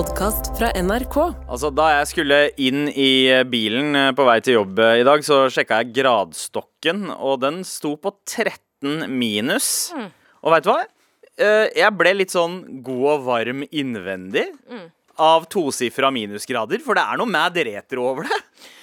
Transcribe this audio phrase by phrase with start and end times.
[0.00, 1.16] podkast fra NRK.
[1.50, 5.20] Altså, Da jeg skulle inn i bilen eh, på vei til jobb eh, i dag,
[5.26, 9.90] så sjekka jeg gradstokken, og den sto på 13 minus.
[10.40, 10.78] Og veit du hva?
[11.36, 14.46] Eh, Jeg ble litt sånn god og varm innvendig
[15.20, 18.38] av tosifra minusgrader, for det er noe mad retro over det.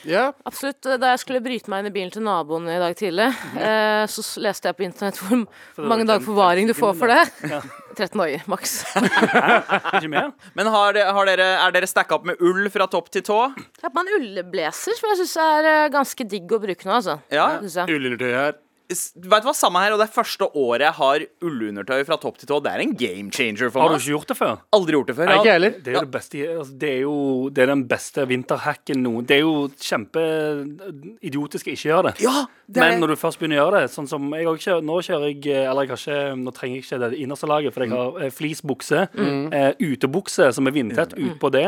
[0.08, 0.32] Yeah.
[0.48, 0.86] Absolutt.
[1.02, 3.28] Da jeg skulle bryte meg inn i bilen til naboen i dag tidlig,
[3.60, 5.44] eh, så leste jeg på internett hvor
[5.90, 7.24] mange dager forvaring du får for det.
[7.52, 7.62] Ja.
[7.98, 8.76] 13 dager, maks.
[10.58, 13.40] Men har, det- har dere, er dere stacka opp med ull fra topp til tå?
[13.58, 16.88] Jeg har på meg en ullblazer som jeg syns er eh, ganske digg å bruke
[16.88, 17.18] nå, altså.
[17.34, 17.50] Ja.
[17.64, 17.98] Synes jeg.
[17.98, 18.56] ullundertøy her.
[18.88, 22.38] Vet du hva, Samme her, og det er første året jeg har ullundertøy fra topp
[22.40, 22.60] til tå.
[22.64, 24.54] Det er en game changer for Har du ikke gjort det før?
[24.78, 25.28] Aldri gjort det før.
[25.28, 25.74] Nei, ikke heller.
[25.84, 27.16] Det er jo det beste altså, Det er jo
[27.52, 32.14] det er den beste vinterhacken noen Det er jo kjempeidiotisk å ikke gjøre det.
[32.24, 33.02] Ja, det er Men det.
[33.04, 35.68] når du først begynner å gjøre det Sånn som jeg også kjører, Nå kjører jeg
[35.68, 38.32] Eller jeg har ikke Nå trenger jeg ikke det innerste laget, for jeg har eh,
[38.38, 41.66] fleecebukse, eh, utebukse som er vindtett utpå det.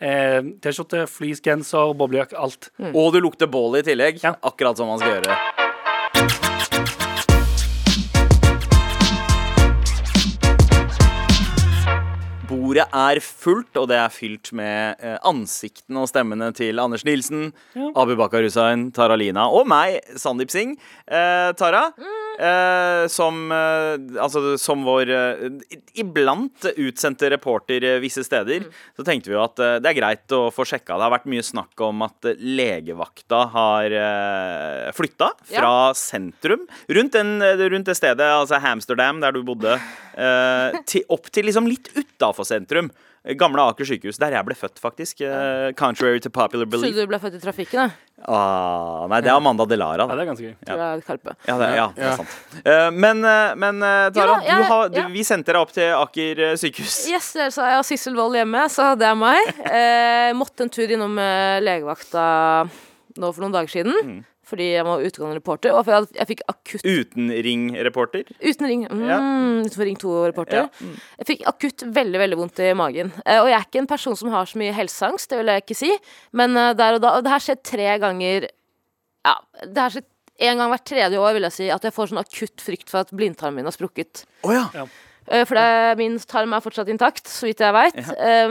[0.00, 2.70] Eh, T-skjorte, fleecegenser, boblejakke, alt.
[2.92, 4.20] Og du lukter bål i tillegg.
[4.22, 4.36] Ja.
[4.46, 5.67] Akkurat som man skal gjøre.
[12.78, 17.48] Bordet er fullt, og det er fylt med eh, ansiktene og stemmene til Anders Nilsen,
[17.98, 20.76] Abu Bakar Hussein, Tara Lina og meg, Sandeep Singh.
[21.10, 21.88] Eh, Tara,
[22.38, 25.42] eh, som, eh, altså, som vår eh,
[26.00, 30.36] iblant utsendte reporter eh, visse steder, så tenkte vi jo at eh, det er greit
[30.36, 30.96] å få sjekka.
[30.96, 37.18] Det har vært mye snakk om at eh, legevakta har eh, flytta fra sentrum, rundt,
[37.18, 37.36] den,
[37.74, 39.78] rundt det stedet, altså Hamsterdam, der du bodde,
[40.14, 42.92] eh, til, opp til liksom litt utafor sentrum.
[43.38, 45.20] Gamle Aker sykehus, der jeg ble født, faktisk.
[45.20, 46.94] Uh, contrary to popular belief.
[46.94, 48.22] Så du ble født i trafikken, da?
[48.28, 50.06] Ah, nei, det er Amanda Delara.
[50.08, 50.54] Ja, det er ganske gøy.
[50.66, 50.76] Ja.
[50.78, 51.34] jeg er Karpe.
[51.46, 52.36] Ja, det, ja, det er sant.
[52.64, 55.92] Uh, men, eh, men eh, Tara, Ja, jeg- har, du, vi sendte deg opp til
[55.98, 56.96] Aker eh, sykehus.
[57.12, 59.52] Yes, så jeg har Sissel Wold hjemme, så det er meg.
[59.68, 62.24] Eh, måtte en tur innom eh, legevakta
[63.18, 63.94] nå for noen dager siden.
[64.02, 64.18] Mm.
[64.48, 68.24] Fordi jeg var utegående reporter, og for jeg, jeg fikk akutt Utenringreporter.
[68.40, 68.84] Uten ring.
[68.88, 69.18] Mm, Ja.
[69.68, 70.62] Utenfor Ring 2-reporter.
[70.64, 70.68] Ja.
[70.80, 70.94] Mm.
[71.20, 73.12] Jeg fikk akutt veldig veldig vondt i magen.
[73.24, 75.64] Eh, og jeg er ikke en person som har så mye helseangst, det vil jeg
[75.66, 75.90] ikke si.
[76.32, 78.48] Men eh, der og da Og det her skjer tre ganger
[79.26, 79.34] Ja,
[79.66, 80.06] det her skjer
[80.48, 83.02] en gang hvert tredje år, vil jeg si, at jeg får sånn akutt frykt for
[83.02, 84.22] at blindtarmen min har sprukket.
[84.46, 84.68] Oh, ja.
[84.70, 84.86] Eh,
[85.28, 87.98] For det, min tarm er fortsatt intakt, så vidt jeg veit.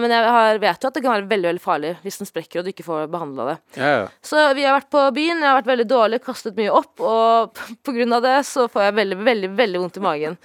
[0.02, 2.62] Men jeg har, vet jo at det kan være veldig veldig farlig hvis den sprekker
[2.62, 3.58] og du ikke får behandla det.
[3.80, 4.06] Ja, ja.
[4.22, 7.54] Så vi har vært på byen, jeg har vært veldig dårlig, kastet mye opp, og
[7.58, 7.78] pga.
[7.88, 10.40] på grunn av det så får jeg veldig, veldig veldig vondt i magen.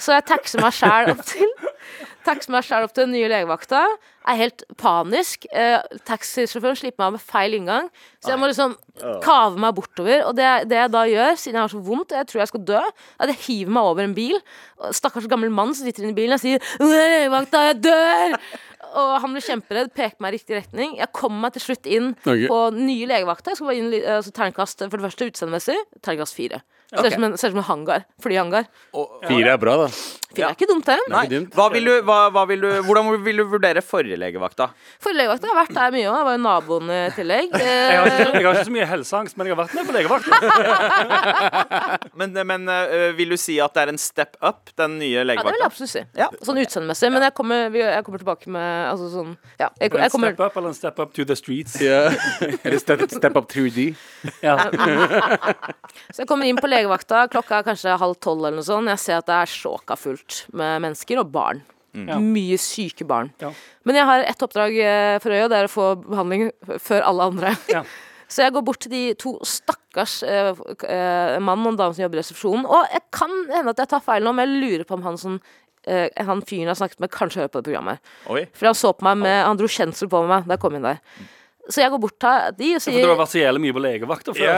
[0.00, 1.50] Så jeg taxer meg sjæl opp til
[2.26, 3.82] Taxer meg selv opp til den nye legevakta.
[4.20, 5.46] Jeg Er helt panisk.
[5.52, 7.88] Eh, Taxisjåføren slipper meg av med feil inngang,
[8.20, 8.76] så jeg må liksom
[9.24, 10.26] kave meg bortover.
[10.28, 12.52] Og det, det jeg da gjør, siden jeg har så vondt og jeg tror jeg
[12.52, 14.36] skal dø, er at jeg hiver meg over en bil.
[14.96, 17.70] Stakkars gammel mann som sitter inne i bilen og sier er legevakta?
[17.70, 18.36] Jeg dør!'
[18.90, 20.96] Og han ble kjemperedd, pekte meg i riktig retning.
[20.98, 22.48] Jeg kom meg til slutt inn okay.
[22.50, 23.52] på nye legevakta.
[23.52, 25.78] Jeg skulle bare inn altså, terningkast for det første utseendemessig.
[26.00, 26.62] Terningkast fire.
[26.90, 28.02] Ser ut som en, som en hangar.
[28.22, 28.64] Flyhangar.
[29.28, 29.86] Fire er bra, da.
[30.34, 30.96] Fire er ikke dumt, det.
[31.10, 31.22] Nei,
[31.54, 34.66] hva vil du, hva, hva vil du, hvordan vil du vurdere forrige legevakta?
[35.02, 36.16] Forrige legevakta har vært der mye òg.
[36.18, 37.54] Jeg var jo naboen i tillegg.
[37.60, 39.86] Jeg har, Eh, ikke, jeg har ikke så mye helseangst, men jeg har vært med
[39.86, 40.32] på legevakta.
[42.20, 45.24] Men, men eh, vil du si at det er en step up, den nye ja,
[45.24, 46.02] det vil jeg absolutt si.
[46.18, 46.26] Ja.
[46.44, 47.10] Sånn utseendemessig.
[47.14, 50.56] Men jeg kommer, jeg kommer tilbake med altså sånn Ja, jeg, jeg kommer step up
[50.60, 51.76] eller en step up to the streets.
[51.82, 52.10] Ja.
[52.64, 53.90] Eller step, step up 3D.
[54.44, 54.56] Ja.
[56.12, 58.90] Så jeg kommer inn på legevakta, klokka er kanskje halv tolv eller noe sånt.
[58.92, 61.62] Jeg ser at det er sjåka fullt med mennesker og barn.
[61.96, 62.20] Ja.
[62.22, 63.32] Mye syke barn.
[63.42, 63.50] Ja.
[63.88, 67.06] Men jeg har ett oppdrag eh, for øye, og det er å få behandling før
[67.08, 67.56] alle andre.
[67.72, 67.84] Ja.
[68.30, 70.52] Så jeg går bort til de to stakkars eh,
[70.86, 72.68] eh, mann og en dame som jobber i resepsjonen.
[72.70, 75.18] Og jeg kan hende at jeg tar feil nå, men jeg lurer på om han
[75.18, 75.40] som
[75.86, 77.96] eh, han fyren jeg har snakket med, kanskje hører på det programmet.
[78.32, 78.42] Oi.
[78.56, 80.88] For han så på meg med Han dro kjensel på meg da jeg kom inn
[80.88, 80.98] der.
[81.70, 83.74] Så jeg går bort til de og For sier du har vært så jævlig mye
[83.76, 84.46] på legevakter før.
[84.48, 84.56] Yeah.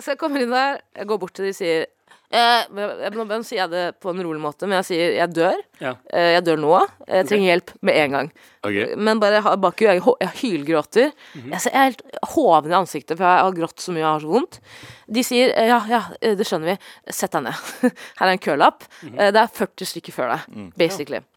[0.00, 1.86] Så jeg kommer inn der, jeg går bort til de og sier
[2.30, 5.60] eh, Nå sier jeg det på en rolig måte, men jeg sier jeg dør.
[5.80, 5.92] Ja.
[6.12, 6.72] Eh, jeg dør nå.
[7.06, 8.30] Jeg trenger hjelp med en gang.
[8.66, 8.96] Okay.
[8.96, 11.12] Men bare bak jeg, jeg hylgråter.
[11.12, 12.02] jeg, ser- jeg ser helt
[12.34, 14.60] hoven i ansiktet, for jeg har grått så mye og har så vondt.
[15.08, 16.78] De sier eh, ja, ja, eh, det skjønner vi.
[17.12, 17.54] Sett deg ned.
[18.18, 18.84] Her er en kølapp.
[19.14, 21.22] Eh, Det er 40 stykker før deg, basically.
[21.22, 21.32] Ja.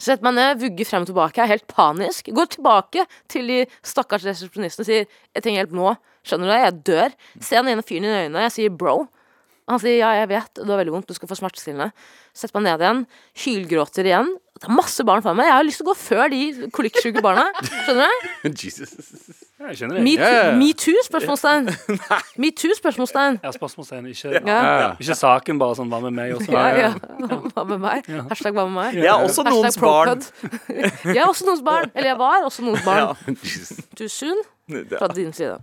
[0.00, 2.30] setter meg ned, vugger frem og tilbake, er helt panisk.
[2.32, 5.04] Går tilbake til de stakkars resepsjonistene og sier
[5.34, 5.96] 'Jeg trenger hjelp nå'.
[6.24, 6.60] Skjønner du det?
[6.64, 7.10] Jeg dør.
[7.44, 9.08] Ser han ene fyren i øynene, jeg sier 'bro'.
[9.70, 11.92] Han sier 'ja, jeg vet, du har veldig vondt, du skal få smertestillende'.
[12.34, 13.04] Setter meg ned igjen,
[13.44, 14.32] hylgråter igjen.
[14.60, 15.46] Det er masse barn foran meg.
[15.48, 16.40] Jeg har lyst til å gå før de
[16.74, 17.46] kolikksjuke barna.
[17.86, 18.10] Skjønner
[18.44, 18.50] du?
[18.64, 18.92] Jesus.
[19.60, 20.02] Jeg skjønner det.
[20.04, 20.56] Metoo, yeah.
[20.56, 20.72] Me
[21.06, 21.70] spørsmålstegn.
[22.44, 23.38] Metoo, spørsmålstegn.
[23.44, 24.10] Ja, spørsmålstegn.
[24.12, 24.58] Ikke, Ja.
[24.80, 24.90] Ja.
[25.00, 26.52] ikke saken, bare sånn hva med meg også.
[26.52, 26.92] Ja, ja.
[27.54, 28.08] Hva med meg?
[28.30, 29.00] Hashtag hva med meg?
[29.00, 30.22] Jeg er også noens barn.
[31.04, 31.90] Jeg er også noens barn.
[31.94, 33.16] Eller jeg var også noens barn.
[33.42, 33.80] Jesus.
[33.96, 34.40] Too soon
[34.96, 35.56] fra din side.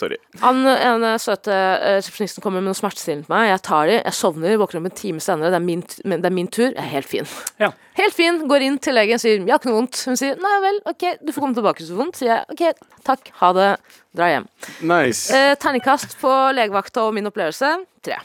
[0.00, 0.16] Sorry.
[0.40, 3.50] Han ene søte eh, resepsjonisten kommer med noe smertestillende til meg.
[3.50, 5.50] Jeg tar de, jeg sovner, våkner opp en time senere.
[5.52, 6.70] Det er min, det er min tur.
[6.70, 7.28] Jeg er helt fin.
[7.60, 7.68] Ja.
[8.00, 8.40] Helt fin.
[8.48, 10.04] Går inn til legen, sier 'jeg har ikke noe vondt'.
[10.08, 12.16] Hun sier 'nei vel, ok, du får komme tilbake hvis du får vondt'.
[12.16, 13.76] Sier jeg 'ok, takk, ha det',
[14.16, 14.48] dra hjem.
[14.80, 15.28] Nice.
[15.34, 18.16] Eh, terningkast på legevakta og min opplevelse tre.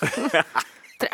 [1.00, 1.10] tre.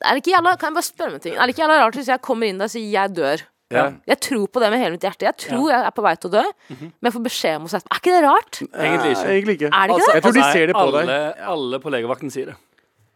[0.00, 1.34] Er det ikke jævla, kan jeg bare spørre om en ting?
[1.36, 3.44] Er det ikke jævla rart hvis jeg kommer inn der og sier 'jeg dør'?
[3.74, 3.88] Ja.
[4.06, 5.26] Jeg tror på det med hele mitt hjerte.
[5.26, 7.70] Jeg tror jeg er på vei til å dø, men jeg får beskjed om å
[7.72, 8.60] si Er ikke det rart?
[8.62, 9.26] Egentlig ikke.
[9.32, 9.70] Egentlig ikke.
[9.72, 10.14] Er det ikke Altså, det?
[10.14, 11.42] Jeg tror de ser det på alle, deg.
[11.56, 12.56] Alle på legevakten sier det.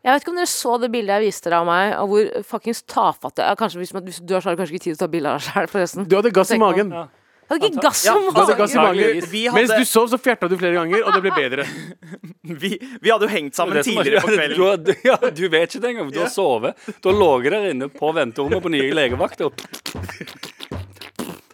[0.01, 2.45] Jeg vet ikke om dere så det bildet jeg viste dere av meg, og hvor
[2.51, 3.59] fuckings tafatt jeg er.
[3.61, 5.11] Kanskje hvis, man, hvis du dør, så har du kanskje ikke tid til å ta
[5.13, 6.07] bilde av deg sjøl, forresten.
[6.09, 6.95] Du hadde gass i magen.
[6.97, 7.07] Ja.
[7.51, 8.31] Hadde ikke gass om i
[8.79, 9.23] magen.
[9.57, 11.65] Mens du sov, så fjerta du flere ganger, og det ble bedre.
[12.63, 12.71] Vi,
[13.03, 14.85] vi hadde jo hengt sammen er- tidligere på kvelden.
[14.87, 16.09] du, ja, du vet ikke det engang.
[16.15, 16.79] Du har sovet.
[17.03, 19.51] Du har ligget der inne på venterommet på nye legevakter.
[19.51, 19.53] og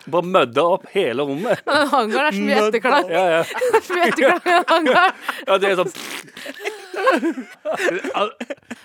[0.07, 1.61] Bare mødda opp hele rommet.
[1.67, 3.09] Den hangaren er så mye etterklang.
[3.11, 3.41] Ja, ja.
[4.07, 5.13] Etterklang i den hangaren.
[5.49, 5.93] ja det er sånn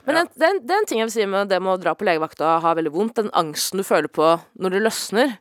[0.06, 2.56] Men den, den, den ting jeg vil si med det med å dra på legevakta
[2.58, 5.38] og ha veldig vondt, den angsten du føler på når det løsner,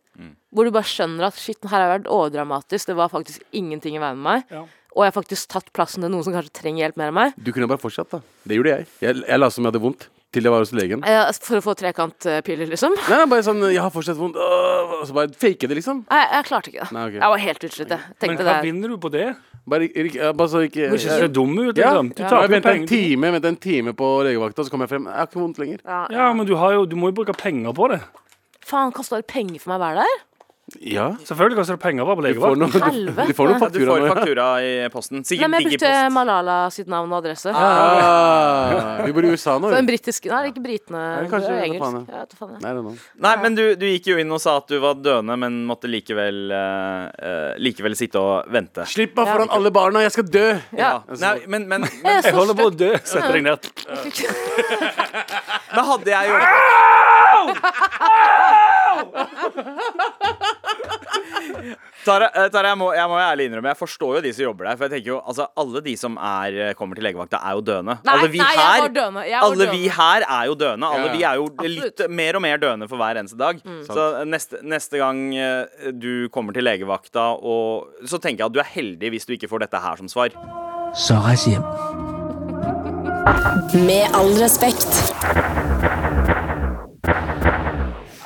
[0.54, 3.94] hvor du bare skjønner at shit, her har jeg vært overdramatisk, det var faktisk ingenting
[3.96, 4.62] i veien med meg, Ja.
[4.96, 7.34] og jeg har faktisk tatt plassen til noen som kanskje trenger hjelp mer enn meg,
[7.42, 8.20] Du kunne bare fortsatt, da.
[8.46, 8.86] Det gjorde jeg.
[9.00, 11.00] Jeg, jeg la som jeg hadde vondt, til jeg var hos legen.
[11.06, 12.94] Ja, for å få trekantpiller, liksom.
[13.08, 14.36] Nei, nei, bare sånn Jeg har fortsatt vondt.
[14.38, 16.04] Åh, og så bare fake det, liksom.
[16.10, 16.92] Nei, jeg klarte ikke det.
[16.94, 17.18] Nei, okay.
[17.18, 18.00] Jeg var helt utslitt, jeg.
[18.22, 18.62] Men hva det.
[18.68, 19.36] vinner du på det?
[19.70, 19.88] Bare,
[20.32, 21.90] bare så ikke Du ser dum ut, Ja.
[21.94, 22.14] liksom.
[22.14, 22.28] Du Ja.
[22.30, 25.04] taper Jeg venta en time venter en time på legevakta, så kom jeg frem.
[25.06, 25.78] Jeg har ikke vondt lenger.
[25.84, 28.00] Ja, Ja, men du, har jo, du må jo bruke penger på det.
[28.64, 30.18] Faen, kosta det penger for meg å være der?
[30.78, 31.08] Ja.
[31.26, 32.60] Selvfølgelig koster det penger å være på Du får legevakt.
[32.60, 35.16] noe, du, du får noe faktura, du faktura får faktura i posten.
[35.20, 35.90] Nei, Sikkert men jeg brukte.
[36.14, 37.50] Malala sitt navn og adresse.
[37.54, 39.70] Ah, vi bor i USA nå.
[39.72, 41.00] Så en britisk Nei, det er ikke britene.
[41.00, 41.82] Nei, det er engelsk.
[42.10, 42.50] Ja, ja.
[42.60, 44.94] Nei, det er Nei, men du, du gikk jo inn og sa at du var
[45.00, 48.86] døende, men måtte likevel, eh, likevel sitte og vente.
[48.90, 50.46] Slipp meg foran alle barna, jeg skal dø!
[50.78, 50.92] Ja.
[51.20, 52.92] Nei, men, men, men, Jeg Jeg holder på å dø.
[53.04, 53.60] Setter deg ned.
[55.70, 56.34] Da hadde jeg jo
[57.30, 57.46] Au!
[57.50, 57.60] eh,
[62.04, 64.76] Tara jeg, må, jeg må ærlig innrømme Jeg forstår jo de som jobber der.
[64.78, 67.64] For jeg tenker jo, altså Alle de som er, eh, kommer til legevakta, er jo
[67.66, 67.96] døende.
[68.06, 69.24] Nei, alle vi nei, her døende.
[69.40, 69.76] alle døende.
[69.76, 70.90] Vi her er jo døende.
[70.96, 71.12] Alle Ja.
[71.12, 72.00] vi er jo Absolutt.
[72.00, 73.60] litt mer og mer døende for hver eneste dag.
[73.86, 78.60] Så neste, neste gang eh, du kommer til legevakta, og, så tenker jeg at du
[78.64, 80.30] er heldig hvis du ikke får dette her som svar.
[80.96, 81.64] Så reis hjem.
[83.86, 84.88] Med all respekt.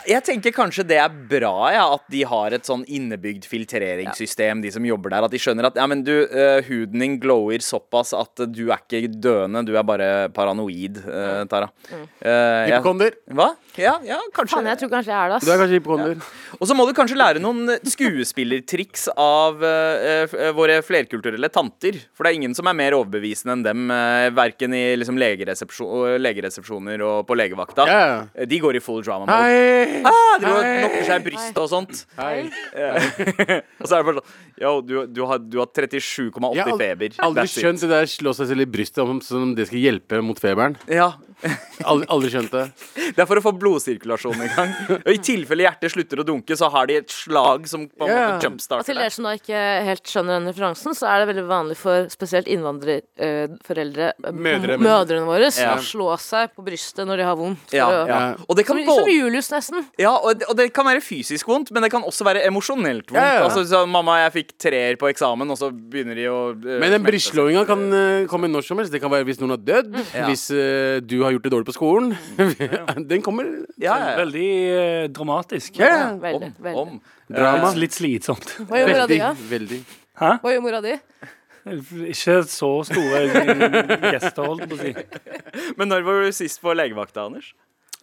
[0.08, 4.72] Jeg tenker kanskje det er bra ja, at de har et sånn innebygd filtreringssystem, de
[4.74, 5.26] som jobber der.
[5.28, 8.82] At de skjønner at ja, men du, uh, huden din glower såpass at du er
[8.84, 11.70] ikke døende, du er bare paranoid, uh, Tara.
[11.90, 12.04] Mm.
[12.20, 12.30] Uh,
[12.70, 13.16] Hypokonder.
[13.34, 13.48] Hva?
[13.80, 14.58] Ja, ja, kanskje.
[14.58, 16.28] Fan, jeg tror kanskje jeg er det, Du er kanskje hypokonder.
[16.60, 19.58] Og så må du kanskje lære noen skuespillertriks av
[20.54, 21.98] våre flerkulturelle tanter.
[22.14, 26.14] For det er ingen som er mer overbevisende enn dem, uh, verken i liksom, legeresepsjon,
[26.22, 27.88] legeresepsjoner og på legevakta.
[27.90, 28.04] Ja.
[28.34, 29.40] Eh, De går i full drama mode.
[29.42, 29.93] Hei!
[30.04, 32.04] Ah, de knokker seg i brystet og sånt.
[32.18, 32.50] Hei.
[33.80, 36.78] Og så er det bare sånn Yo, du, du har, du har 37,8 Jeg har
[36.78, 37.14] feber.
[37.26, 37.64] aldri That's it.
[37.64, 40.38] skjønt det der slå seg selv i brystet om, som om det skal hjelpe mot
[40.38, 40.76] feberen.
[40.86, 41.12] Ja,
[41.84, 42.62] Aldri, aldri skjønt det.
[43.16, 44.70] Det er for å få blodsirkulasjonen i gang.
[45.00, 48.12] Og I tilfelle hjertet slutter å dunke, så har de et slag som på en
[48.14, 48.28] Ja.
[48.38, 49.12] måte Og til dere det.
[49.12, 49.60] som da ikke
[49.90, 55.26] helt skjønner den referansen, så er det veldig vanlig for spesielt innvandrerforeldre, Mødre, men- mødrene
[55.26, 55.74] våre, Ja.
[55.76, 57.58] å slå seg på brystet når de har vondt.
[57.68, 58.34] for Ja, å- ja.
[58.48, 59.83] Og det kan Som, som både Julius, nesten.
[60.00, 63.10] Ja, og det, og det kan være fysisk vondt, men det kan også være emosjonelt
[63.12, 63.20] vondt.
[63.20, 63.44] Ja, ja.
[63.46, 66.96] Altså, så, mamma, jeg fikk treer på eksamen, og så begynner de å uh, Men
[66.96, 68.94] den smelte kan uh, komme når som helst.
[68.94, 70.26] Det kan være hvis noen har dødd, Ja.
[70.28, 72.14] hvis uh, du har gjort det dårlig på skolen.
[73.14, 73.46] Den kommer.
[73.78, 74.16] ja, ja, ja.
[74.22, 74.48] Veldig
[75.14, 75.78] dramatisk.
[75.78, 76.50] Ja, Veldig.
[76.50, 76.80] Om, veldig.
[76.80, 77.00] om.
[77.34, 77.72] Drama.
[77.78, 78.56] Litt slitsomt.
[78.68, 79.32] Hva gjør mora di, da?
[79.50, 79.80] veldig.
[80.20, 80.94] Hva gjør mora di?
[81.64, 83.22] Ikke så store
[84.12, 85.70] gjester, holdt jeg på å si.
[85.78, 87.54] Men når var du sist på legevakta, Anders?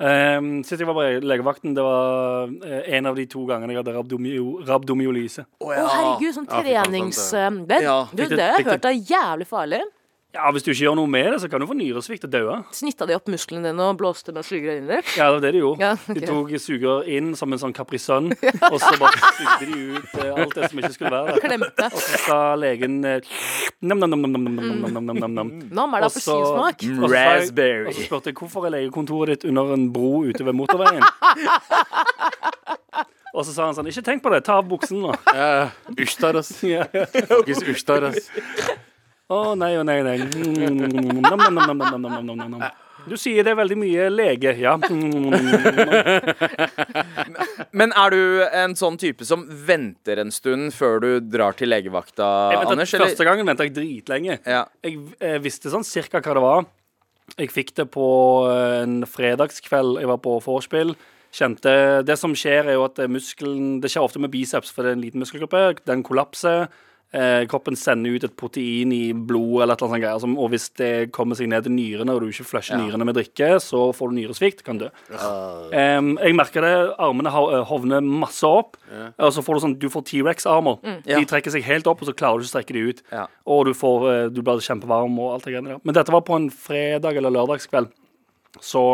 [0.01, 3.83] Um, sist jeg var på legevakten, det var uh, en av de to gangene jeg
[3.83, 5.45] hadde rabdomio, rabdomyolyse.
[5.61, 7.19] Å oh, herregud, sånn Ja, fy faen, trenings...
[7.29, 8.77] sant det, Ja, du, riktig, det har jeg riktig.
[8.79, 9.81] hørt er jævlig farlig.
[10.31, 12.53] Ja, Hvis du ikke gjør noe med det, så kan du få nyresvikt og daue.
[12.71, 15.01] Snitta de opp musklene dine og blåste med sugerør inn der?
[15.17, 15.81] Ja, det var det de gjorde.
[15.83, 18.29] Ja, De tok sugerør inn som en sånn Capri Sun,
[18.69, 21.43] og så bare sugde de ut eh, alt det som ikke skulle være der.
[21.43, 21.89] Klemte.
[21.91, 23.27] Og så sa legen eh,
[23.83, 25.51] nam-nam-nam-nam-nam-nam-nam-nam.
[25.67, 27.11] Nam, er det Og så- appelsinsmak?
[27.11, 27.87] Raspberry.
[27.91, 31.03] Og så spurte jeg hvorfor er legekontoret ditt under en bro ute ved motorveien.
[33.31, 35.11] Og så sa han sånn Ikke tenk på det, ta av buksen nå.
[35.35, 35.69] Ja,
[35.99, 36.55] Ushtar, ass.
[36.67, 37.05] Ja, ja.
[37.11, 38.31] Fuckings Ushtar, ass.
[39.31, 40.17] Å oh, nei, å oh, nei, nei.
[40.19, 42.63] Mm, nom, nom, nom, nom,
[43.07, 44.73] Du sier det er veldig mye lege, ja.
[47.71, 52.27] Men er du en sånn type som venter en stund før du drar til legevakta,
[52.51, 52.97] jeg vet, Anders?
[53.05, 54.41] Første gangen venta jeg dritlenge.
[54.43, 54.65] Ja.
[54.83, 56.67] Jeg, jeg visste sånn cirka hva det var.
[57.37, 58.11] Jeg fikk det på
[58.51, 60.91] en fredagskveld jeg var på vorspiel
[61.31, 64.91] kjente Det som skjer, er jo at muskelen Det skjer ofte med biceps, for det
[64.91, 65.79] er en liten muskelgruppe.
[65.87, 66.67] Den kollapser.
[67.11, 70.19] Eh, kroppen sender ut et protein i blodet, eller et eller annet sånt greier.
[70.23, 73.17] Som, og hvis det kommer seg ned til nyrene, og du ikke flusher nyrene med
[73.17, 74.87] drikke, så får du nyresvikt, kan dø.
[75.75, 76.73] Em, jeg merker det.
[77.03, 78.79] Armene eh, hovner masse opp.
[78.91, 80.79] Og så får du sånn Du får T-rex-armer.
[80.85, 81.01] Mm.
[81.09, 83.03] De trekker seg helt opp, og så klarer du ikke å strekke de ut.
[83.11, 83.25] Ja.
[83.51, 85.83] Og du, får, eh, du blir kjempevarm og alt det greiene der.
[85.83, 87.91] Men dette var på en fredag eller lørdagskveld.
[88.59, 88.85] Så,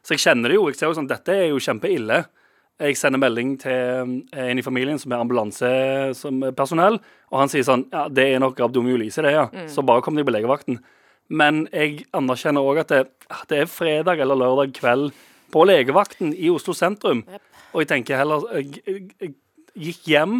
[0.00, 0.66] så jeg kjenner det jo.
[0.72, 2.22] Jeg ser jo sånn Dette er jo kjempeille.
[2.78, 7.00] Jeg sender melding til eh, en i familien som er ambulansepersonell,
[7.32, 9.48] og han sier sånn Ja, det er nok rabdomyolyse, det, ja.
[9.70, 10.78] Så bare kom deg på legevakten.
[11.28, 15.10] Men jeg anerkjenner òg at det, ah, det er fredag eller lørdag kveld
[15.52, 17.24] på legevakten i Oslo sentrum.
[17.74, 19.34] Og jeg tenker heller Jeg, jeg, jeg
[19.90, 20.38] gikk hjem.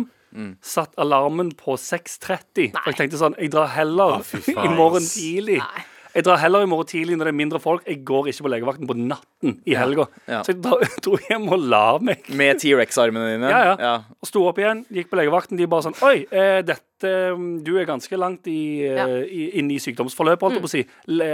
[0.64, 2.70] Satt alarmen på 6.30.
[2.76, 5.58] Og jeg tenkte sånn Jeg drar heller ah, i morgen tidlig.
[5.60, 5.86] tidlig.
[6.18, 7.84] Jeg drar heller i morgen tidlig når det er mindre folk.
[7.86, 10.08] Jeg går ikke på legevakten på natten i helga.
[10.26, 10.40] Ja.
[10.42, 12.26] Så jeg tror dro hjem og la meg.
[12.34, 13.52] Med T-rex-armene dine?
[13.52, 13.92] Ja, ja.
[14.18, 15.60] Og sto opp igjen, gikk på legevakten.
[15.60, 19.06] De bare sånn Oi, eh, dette Du er ganske langt i, eh, Ja.
[19.22, 20.82] i, inn i sykdomsforløpet, holdt jeg på å si.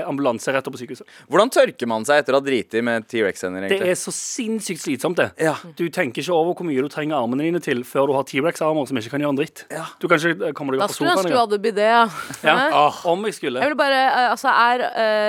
[0.04, 1.06] Ambulanse rett opp på sykehuset.
[1.30, 3.68] Hvordan tørker man seg etter å ha driti med T-rex-hender?
[3.68, 5.30] Det er så sinnssykt slitsomt, det.
[5.38, 5.54] Ja.
[5.76, 8.86] Du tenker ikke over hvor mye du trenger armene dine til før du har T-rex-armer
[8.90, 9.64] som ikke kan gjøre en dritt.
[9.70, 9.86] Ja.
[10.00, 11.58] Du kan ikke komme kommer deg Da opp på skulle jeg sofaen ønske du hadde
[11.62, 12.04] bidé, ja.
[12.44, 12.90] Ja.
[13.10, 13.60] Om jeg skulle.
[13.60, 15.28] Jeg vil bare, eh, altså Er uh,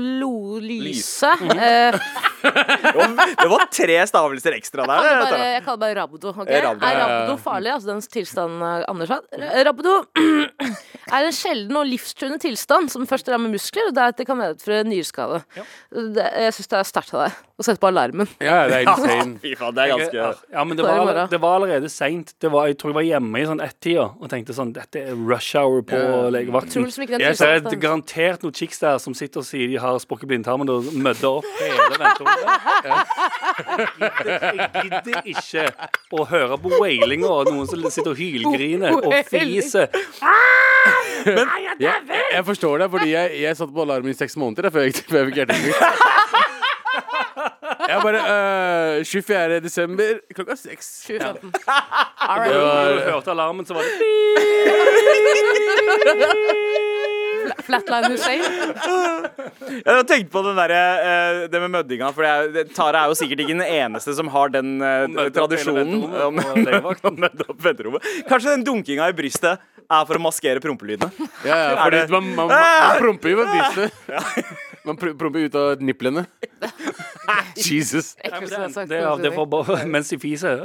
[0.00, 1.92] rabdomyolyse eh,
[3.40, 4.96] Det var tre stavelser ekstra jeg, der.
[5.00, 6.28] kaller det, bare, jeg kaller bare rabdo.
[6.30, 6.46] ok?
[6.46, 7.70] Eh, rabdo, Er rabdo farlig?
[7.74, 9.20] Altså den tilstanden eh, Anders har?
[9.36, 9.94] R- Rabdo
[11.16, 15.40] er en sjelden og livstruende tilstand som først rammer muskler, og deretter kan medføre nyreskade.
[15.58, 15.64] Ja.
[16.46, 18.28] jeg syns det er sterkt av deg å sette på alarmen.
[18.40, 19.38] Ja, det er insane.
[19.42, 20.20] Fy faen, det er ganske
[20.54, 22.32] Ja, men det var, det var allerede seint.
[22.40, 25.82] Jeg tror jeg var hjemme i sånn ett-tida og tenkte sånn Dette er rush hour
[25.84, 26.86] på Tror legevakten.
[27.20, 30.70] Jeg ser er garantert noen chicks der som sitter og sier de har sprukket blindtarmen
[30.72, 32.46] og mødder opp hele venterommet.
[33.80, 35.64] Jeg gidder- Jeg gidder ikke
[36.16, 38.18] å høre på wailinga og noen som sitter og
[38.70, 39.86] hylgriner og fiser.
[41.80, 41.94] Jeg,
[42.32, 45.18] jeg forstår det, fordi jeg, jeg satt på alarmen i seks måneder før jeg, før
[45.18, 45.76] jeg fikk hjertesvikt.
[47.90, 48.20] Jeg bare
[48.98, 49.60] øh, 24.
[49.60, 51.02] desember klokka seks.
[51.06, 51.52] 2015.
[51.52, 51.60] Det
[52.18, 52.54] Alright.
[52.54, 53.90] Når var, du hørte alarmen, så var det
[57.66, 58.42] Flatline Hussein.
[59.70, 62.10] Jeg har tenkt på den der, eh, det med møddinga.
[62.16, 65.24] For jeg, Tara er jo sikkert ikke den eneste som har den eh, mødde opp
[65.26, 66.00] hele tradisjonen.
[66.00, 67.10] venterommet om- på legevakten.
[67.10, 68.08] å mødde opp venterommet.
[68.30, 69.58] Kanskje den dunkinga i brystet
[69.90, 71.10] er for å maskere prompelydene.
[71.44, 73.92] ja, ja, fordi det- man, man, man promper jo med brystet.
[74.86, 76.22] Man pr promper ut av nipplene.
[77.60, 78.14] Jesus.
[78.24, 80.62] Men det, det, er- det får bare mens de fiser.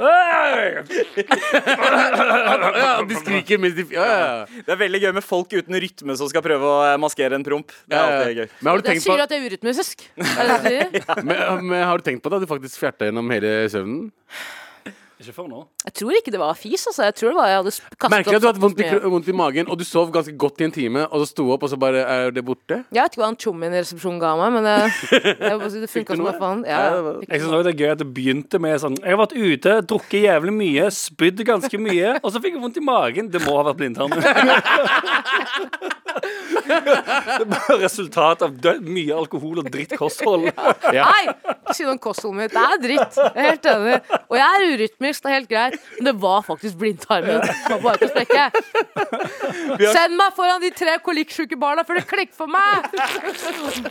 [2.76, 4.62] Ja, de skriker mens de Ja, ja, ja.
[4.66, 7.46] Det er veldig gøy med folk uten rytme som skal prøve å eh, maskere en
[7.46, 7.72] promp.
[7.86, 8.48] Det er alltid gøy.
[8.60, 10.06] Men har du tenkt på sier at det er urytmisk.
[10.16, 10.86] Er det det du sier?
[11.28, 11.36] men,
[11.70, 12.40] men har du tenkt på det?
[12.40, 14.08] At du faktisk fjerta gjennom hele søvnen?
[15.16, 15.58] Ikke før nå.
[15.86, 17.06] Jeg tror ikke det var fis, altså.
[17.06, 19.30] Jeg tror det var jeg hadde kastet Merker du at du hadde vondt i, vondt
[19.32, 21.72] i magen, og du sov ganske godt i en time, og så sto opp, og
[21.72, 22.82] så bare er det borte?
[22.92, 24.76] Jeg vet ikke hva han tjommien i resepsjonen ga meg, men det,
[25.40, 26.64] jeg, det funka som bare faen.
[26.68, 26.82] Ja,
[27.24, 30.26] Jeg syns det er gøy at det begynte med sånn Jeg har vært ute, drukket
[30.28, 33.32] jævlig mye, spydd ganske mye, og så fikk jeg vondt i magen.
[33.32, 34.20] Det må ha vært blindtarmen.
[36.16, 40.48] Det er bare resultat av mye alkohol og dritt kosthold.
[40.94, 41.22] Nei!
[41.66, 42.54] Ikke si noe om kostholdet mitt.
[42.54, 43.18] Det er dritt.
[43.20, 43.96] Jeg er helt enig.
[44.26, 45.76] Og jeg er urytmisk, det er helt greit.
[45.98, 47.42] Men det var faktisk blindtarmen.
[47.46, 48.44] Det var bare til å sprekke.
[49.96, 52.86] Send meg foran de tre kolikksjuke barna før det klikker for meg!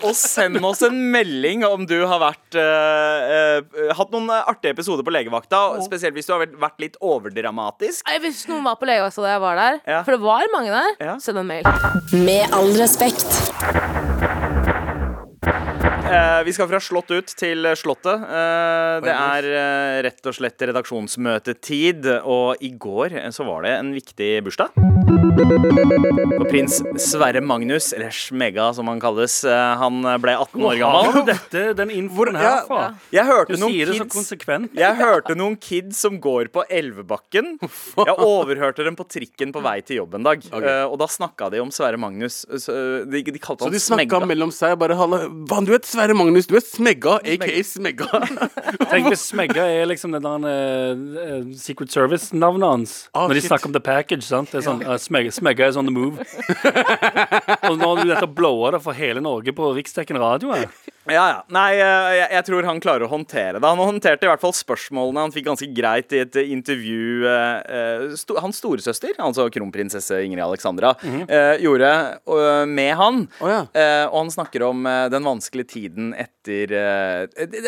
[0.05, 5.05] Og send oss en melding om du har vært uh, uh, hatt noen artige episoder
[5.05, 5.61] på legevakta.
[5.85, 8.05] Spesielt hvis du har vært litt overdramatisk.
[8.25, 10.01] Hvis noen var på legevakta da jeg var der, Ja.
[10.07, 11.17] for det var mange der, Ja.
[11.21, 11.65] send en mail.
[12.15, 13.27] Med all respekt.
[16.05, 18.23] Eh, vi skal fra slott ut til Slottet.
[18.23, 23.91] Eh, det er eh, rett og slett redaksjonsmøtetid, og i går så var det en
[23.97, 24.94] viktig bursdag.
[25.05, 31.09] Og prins Sverre Magnus, eller Smegga som han kalles, eh, han ble 18 år gammel.
[31.11, 31.25] gammel.
[31.31, 34.73] dette, den infoen her ja, Jeg hørte det så kids konsekvent.
[34.77, 37.55] Jeg hørte noen kids som går på Elvebakken.
[37.61, 40.41] Jeg overhørte dem på trikken på vei til jobb en dag.
[40.55, 42.41] Eh, og da snakka de om Sverre Magnus.
[42.65, 42.73] Så,
[43.05, 46.15] de, de kalte Så han de snakka mellom seg bare Halla, hva, du vet Sverre
[46.17, 48.09] Magnus, du er Smegga, aka Smegga.
[48.91, 52.97] Tenk hvis Smegga er liksom den der eh, eh, Secret Service-navnet hans.
[53.13, 53.51] Ah, Når de shit.
[53.51, 54.25] snakker om The Package.
[54.25, 54.49] sant?
[54.53, 56.19] Det er sånn, eh, Smegga, is on the move.
[57.69, 60.53] og nå har du dette blowa det for hele Norge på riksdekkende radio.
[60.55, 60.67] her.
[61.05, 61.41] Ja, ja.
[61.53, 63.67] Nei, eh, jeg, jeg tror han klarer å håndtere det.
[63.67, 68.05] Han håndterte i hvert fall spørsmålene han fikk ganske greit i et intervju eh, eh,
[68.17, 71.91] sto, Hans storesøster, altså kronprinsesse Ingrid Alexandra, eh, gjorde
[72.25, 73.21] uh, med han.
[73.37, 73.61] Oh, ja.
[73.69, 76.73] Eh, og han snakker om den vanskelige tiden etter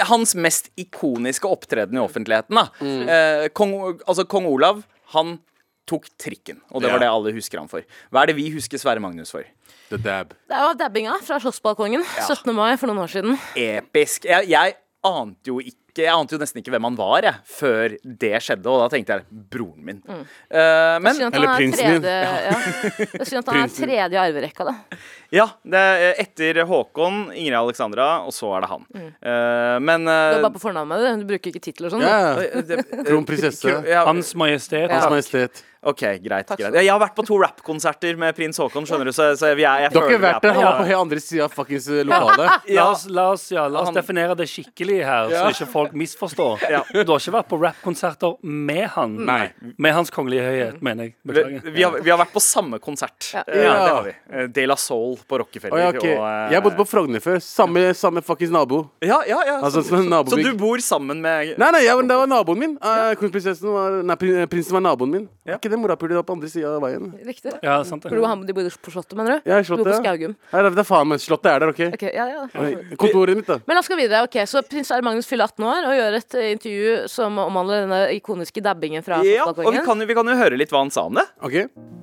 [0.10, 2.58] hans mest ikoniske opptreden i offentligheten.
[2.58, 2.66] Da.
[2.82, 3.76] Eh, kong,
[4.08, 4.82] altså, kong Olav,
[5.14, 5.38] han
[5.88, 6.94] tok trikken, og det Ja.
[6.98, 7.82] var det alle husker han for.
[8.12, 9.44] Hva er det vi husker Sverre Magnus for?
[9.90, 10.34] The dab.
[10.50, 12.54] Det var dabbinga fra Slottsbalkongen 17.
[12.54, 13.38] mai for noen år siden.
[13.56, 14.26] episk.
[14.28, 14.76] Jeg, jeg
[15.08, 18.68] ante jo ikke Jeg ante jo nesten ikke hvem han var jeg, før det skjedde,
[18.70, 19.98] og da tenkte jeg broren min.
[20.06, 20.20] Mm.
[20.52, 22.04] Eh, men Eller er prinsen din.
[22.04, 22.52] tredje, ja.
[23.00, 24.76] Det er synd at han er tredje i arverekka, da.
[25.34, 28.86] ja, det er etter Håkon, Ingrid Alexandra, og så er det han.
[28.94, 30.06] Eh, men Mm.
[30.06, 31.24] Du eh, er bare på fornavnet, du.
[31.26, 32.06] Du bruker ikke tittel og sånn.
[32.06, 32.62] Ja, ja.
[32.62, 33.74] det- Kronprinsesse.
[33.90, 34.92] Ja, Hans Majestet.
[34.94, 35.64] Hans Majestet.
[35.88, 36.48] OK, greit.
[36.50, 36.76] Takk greit.
[36.84, 39.84] Jeg har vært på to rappkonserter med prins Håkon, skjønner du, så, så jeg, jeg,
[39.86, 41.54] jeg Du har ikke vært der, er han på- var på helt andre sida av
[41.56, 42.68] fuckings lokalet.
[42.68, 42.76] ja.
[42.82, 45.46] La oss, la oss, ja, la oss Han- definere det skikkelig her, Ja.
[45.46, 46.66] så ikke folk misforstår.
[46.70, 46.82] Ja.
[46.92, 49.16] Du har ikke vært på rappkonserter med han.
[49.26, 49.52] Nei.
[49.78, 51.16] Med Hans Kongelige Høyhet, mener jeg.
[51.24, 51.72] Vi, Beklager.
[51.78, 53.32] vi, har, vi har vært på samme konsert.
[53.34, 53.44] Ja.
[53.48, 53.74] Eh, Ja.
[53.86, 54.14] det har vi.
[54.34, 55.76] Eh, De La Soul på Rockefeller.
[55.78, 56.04] Oh, ja, ok.
[56.04, 56.52] og, uh...
[56.52, 57.40] Jeg bodde på Frogner før.
[57.44, 58.90] Samme, samme fuckings nabo.
[59.02, 59.58] Ja, ja, ja.
[59.62, 62.78] Altså, så, så, så du bor sammen med Nei, nei, jeg, det var naboen min.
[62.82, 64.16] Uh, Kronprinsessen var Nei,
[64.50, 65.26] prinsen var naboen min.
[65.48, 65.56] Ja.
[65.58, 67.12] Ikke det morapulet på andre sida av veien.
[67.26, 67.54] Riktig.
[67.64, 68.12] Ja, sant det.
[68.12, 69.50] For du, de bodde på Slottet, mener du?
[69.50, 70.36] Ja, i Du bor på Slottet.
[70.52, 70.62] ja.
[70.70, 71.82] det er faen meg Slottet er der, OK?
[71.98, 72.46] Ok, ja, ja.
[73.00, 73.60] Kontoret mitt, da.
[73.68, 74.24] Men la oss gå videre.
[74.28, 77.86] ok, Så prins Sverre Magnus fyller 18 år og gjør et eh, intervju som omhandler
[77.86, 80.84] denne ikoniske dabbingen fra Ja, og vi kan, jo- vi kan jo høre litt hva
[80.86, 81.26] han sa om det.
[81.42, 81.56] OK?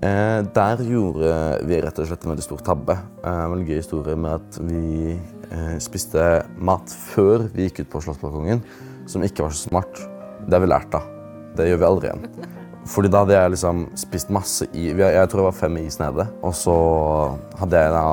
[0.04, 1.34] Eh, der gjorde
[1.68, 2.98] vi rett og slett en veldig stor tabbe.
[3.24, 5.14] Eh, en veldig gøy historie med at vi
[5.50, 8.62] eh, spiste mat før vi gikk ut på Slottsbalkongen,
[9.08, 10.02] som ikke var så smart.
[10.44, 11.00] Det har vi lært, da.
[11.56, 12.28] Det gjør vi aldri igjen.
[12.84, 15.98] Fordi da hadde jeg liksom spist masse i Jeg, jeg tror det var fem is
[16.00, 16.28] nede.
[16.44, 16.76] Og så
[17.60, 18.04] hadde jeg da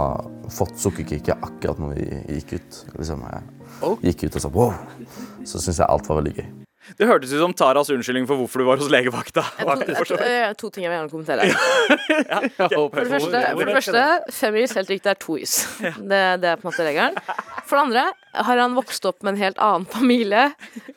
[0.52, 2.82] fått sukkerkicket akkurat når vi gikk ut.
[2.98, 4.74] Liksom, jeg gikk ut og sa wow.
[5.44, 6.61] Så syns jeg alt var veldig gøy.
[6.98, 9.44] Det hørtes ut som Taras unnskyldning for hvorfor du var hos legevakta.
[9.62, 11.46] Jeg eh, To ting jeg vil gjerne kommentere.
[12.72, 14.04] For det første, for det første
[14.36, 15.54] fem is, helt riktig, er to is.
[15.82, 17.18] Det, det er på en måte regelen.
[17.70, 18.04] For det andre,
[18.48, 20.48] har han vokst opp med en helt annen familie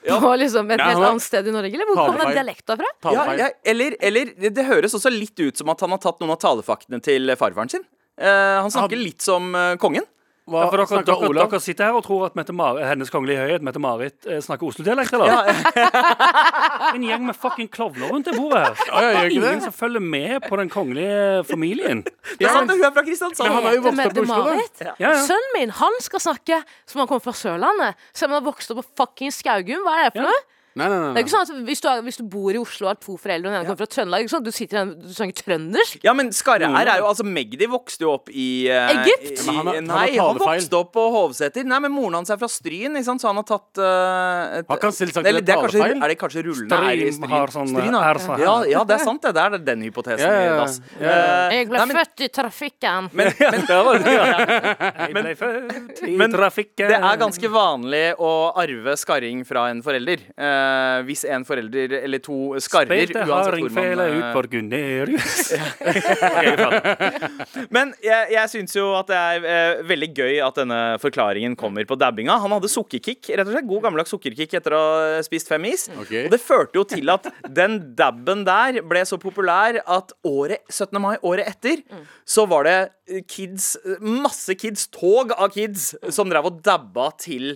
[0.08, 1.72] på liksom et helt annet sted i Norge?
[1.76, 2.90] Eller hvor kom den dialekta fra?
[3.14, 6.20] Ja, ja, eller, eller det- det høres også litt ut som at han har tatt
[6.22, 7.84] noen av talefaktene til farfaren sin.
[8.20, 10.04] Uh, han snakker litt som uh, kongen.
[10.44, 11.46] Hva For dere, dere, Olav?
[11.48, 15.48] dere sitter her og tror at Mette-Mar- Hennes Kongelige Høyhet, Mette-Marit, eh, snakker Oslo-dialekt, eller?
[16.94, 18.82] en gjeng med fucking klovner rundt det bordet her.
[18.90, 22.02] Ja, ja, ikke Ingen som følger med på den kongelige familien.
[22.38, 23.54] Det er sant, hun er fra Kristiansand.
[23.56, 24.90] Han er jo vokst opp i Oslo, da.
[24.90, 25.12] Ja, ja.
[25.24, 27.96] Sønnen min han skal snakke som han kommer fra Sørlandet.
[28.12, 29.80] Selv om han har vokst opp på fucking Skaugum.
[29.86, 30.28] Hva er det for Ja.
[30.28, 30.50] noe?
[30.74, 32.58] Nei, nei, nei, Det er ikke sånn at hvis du, er, hvis du bor i
[32.58, 34.44] Oslo og har to foreldre og den ene kommer fra Trøndelag, ikke sant?
[34.44, 36.00] du sitter igjen du snakker trøndersk.
[36.02, 39.38] Ja, men Skarre her er jo Altså, Magdi vokste jo opp i eh, Egypt?
[39.44, 40.58] i- han har- han har nei, han talefeil.
[40.64, 41.64] vokste opp på Hovseter.
[41.64, 43.22] Nei, men moren hans er fra Stryn, ikke sant?
[43.22, 46.02] så han har tatt eh, et, Han kan selvsagt Eller gjøre det er kanskje, talefeil.
[46.02, 48.44] er det kanskje rullende R i Stryn har sånn, Stryn, R sånn her.
[48.44, 49.34] ja, ja, det er sant, det.
[49.38, 50.56] Det er den hypotesen Ja, ja, i ja.
[50.64, 50.80] dass.
[50.98, 51.14] Ja, ja.
[51.14, 53.10] Eh, Jeg ble nei, men- født i trafikken.
[53.14, 53.62] Men, men,
[55.04, 56.88] Jeg ble født i Men trafikken.
[56.90, 60.18] det er ganske vanlig å arve skarring fra en forelder.
[60.34, 60.62] Eh,
[61.08, 65.52] hvis en forelder eller to skarrer, Spilte uansett hvor hardingfele man ut eh, for Gunerius.
[67.74, 71.86] Men jeg, jeg syns jo at det er uh, veldig gøy at denne forklaringen kommer
[71.88, 72.38] på dabbinga.
[72.44, 75.86] Han hadde sukkerkick, rett og slett god gammeldags sukkerkick etter å ha spist fem is.
[76.04, 76.26] Okay.
[76.26, 81.00] Og det førte jo til at den dabben der ble så populær at året 17.
[81.02, 81.84] mai, året etter,
[82.28, 82.78] så var det
[83.30, 87.54] kids, masse kids, tog av kids, som drev og dabba til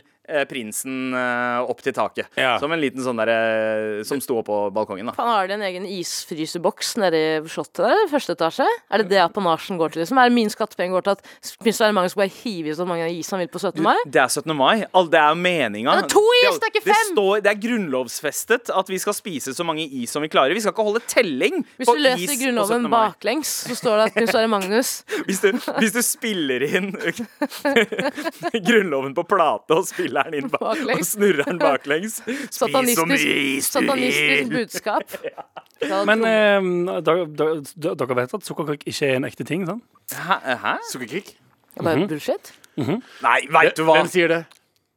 [0.50, 2.28] prinsen eh, opp til taket.
[2.38, 2.56] Ja.
[2.62, 5.14] Som en liten sånn derre Som sto oppå balkongen, da.
[5.18, 8.66] Han har de en egen isfryseboks nede i slottet der, første etasje?
[8.92, 10.02] Er det det apanasjen går til?
[10.04, 10.20] liksom?
[10.20, 13.08] Er det min skattepenger går til at prins Magnus skal bare hive i så mange
[13.14, 13.82] is han vil på 17.
[13.84, 13.96] mai?
[14.06, 14.54] Det er 17.
[14.56, 14.84] mai.
[14.92, 15.96] All, det er jo meninga.
[15.98, 17.12] Det er to is, det er ikke Det, fem!
[17.14, 20.54] står, det er grunnlovsfestet at vi skal spise så mange is som vi klarer.
[20.56, 22.90] Vi skal ikke holde telling Hvis på du leser is på Grunnloven 17.
[22.90, 22.98] mai.
[22.98, 24.92] baklengs, så står det at prins Magnus
[25.28, 26.92] Hvis du, hvis du spiller inn
[28.68, 32.20] Grunnloven på plate og spiller den inn ba- og snurrer den baklengs.
[32.54, 35.18] Spis så mye satanistisk budskap.
[35.90, 36.04] ja.
[36.08, 39.66] Men eh, dere, vet at sukkerkakk ikke er en ekte ting?
[39.68, 39.84] sant?
[40.14, 40.38] Hæ?
[40.64, 40.76] Hæ?
[40.92, 41.36] Sukkerkick?
[41.78, 42.54] Det var bullshit.
[42.78, 43.98] Nei, veit du hva?
[44.00, 44.44] Hvem sier det?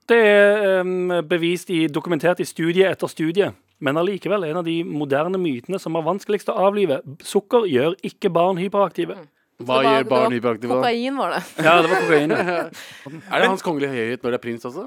[0.09, 3.51] Det er um, bevist i, dokumentert i studie etter studie.
[3.81, 6.99] Men allikevel en av de moderne mytene som er vanskeligst å avlive.
[7.25, 9.17] Sukker gjør ikke barn hyperaktive.
[9.65, 10.77] Hva var- gjør barn hyperaktive?
[10.77, 11.41] Kokain var det.
[11.65, 12.31] Ja, det var kokain.
[13.31, 14.85] Er det Hans kongelige høyhet når det er prins også?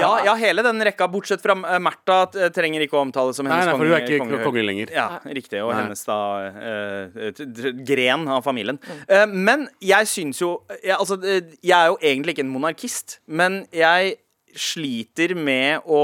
[0.00, 2.18] Ja, ja, hele den rekka, bortsett fra Märtha,
[2.54, 4.92] trenger ikke å omtales som Nei, hennes nei, for hun er ikke kongelig lenger.
[4.96, 5.62] Ja, riktig.
[5.64, 5.82] Og Nei.
[5.82, 6.18] hennes da
[7.36, 8.78] t- gren av familien.
[9.10, 13.18] Uh, men jeg syns jo jeg, Altså, eh, jeg er jo egentlig ikke en monarkist,
[13.28, 14.16] men jeg
[14.56, 16.02] sliter med å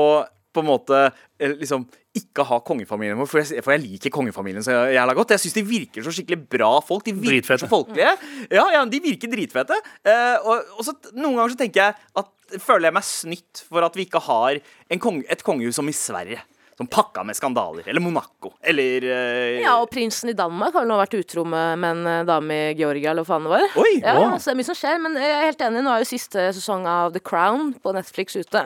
[0.53, 0.99] på en måte
[1.41, 1.87] liksom
[2.18, 5.33] ikke ha kongefamilien vår, for jeg, for jeg liker kongefamilien så jævla godt.
[5.33, 7.07] Jeg syns de virker så skikkelig bra folk.
[7.07, 7.64] De virker Dritfete.
[7.64, 8.12] så folkelige.
[8.53, 9.79] Ja, ja, de virker dritfete.
[10.05, 13.87] Uh, og, og så noen ganger så tenker jeg at føler jeg meg snytt for
[13.87, 14.59] at vi ikke har
[14.92, 16.42] en kong, et kongehus som i Sverige.
[16.77, 17.85] Som pakka med skandaler.
[17.88, 18.55] Eller Monaco.
[18.64, 19.61] Eller uh...
[19.61, 22.57] Ja, og prinsen i Danmark har vel nå vært utro med, med en eh, dame
[22.57, 23.66] i Georgia, eller hva faen det var.
[23.85, 23.90] Oi!
[24.01, 24.37] Ja, Wow.
[24.40, 25.83] så det er mye som skjer, men jeg er helt enig.
[25.85, 28.64] Nå er jo siste sesong av The Crown på Netflix ute.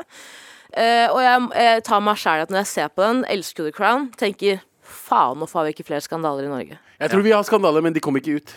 [0.75, 3.73] Eh, og jeg, jeg tar meg sjæl at når jeg ser på den, elsker The
[3.77, 6.79] Crown, tenker faen, hvorfor har vi ikke flere skandaler i Norge?
[7.01, 8.55] Jeg tror vi har skandaler, men de kommer ikke ut.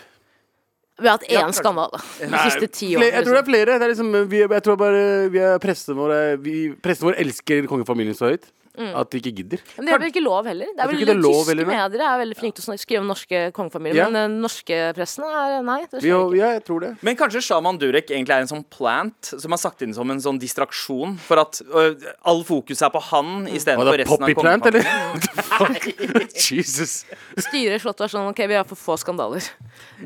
[1.00, 3.06] Vi har hatt én Ja, skandale de siste ti årene.
[3.08, 3.48] Jeg tror det er Liksom.
[3.52, 3.78] flere.
[3.78, 7.16] Det er liksom, vi, jeg tror bare vi er pressen vår er- vi, Pressen vår
[7.22, 8.44] elsker kongefamilien så høyt
[8.80, 9.60] at de ikke gidder.
[9.76, 10.66] Men det er vel ikke lov heller?
[10.76, 13.00] Det er vel det er lov Tyske heller, medier er veldig flinke til å skrive
[13.04, 14.08] om norske kongefamilier, Ja.
[14.10, 15.80] men den norske pressen er nei.
[15.90, 16.36] Det Vi, skjer ikke.
[16.40, 16.90] ja, jeg tror det.
[17.02, 20.20] Men kanskje Shaman Durek egentlig er en sånn plant som er sagt inn som en
[20.20, 24.34] sånn distraksjon, for at øh, all fokus er på han Var istedenfor resten av Poppy
[24.34, 24.82] Plant, eller?
[24.82, 26.28] kongefamilien.
[26.50, 27.04] Jesus.
[27.38, 29.44] Styret slottet var sånn OK, vi har for få skandaler.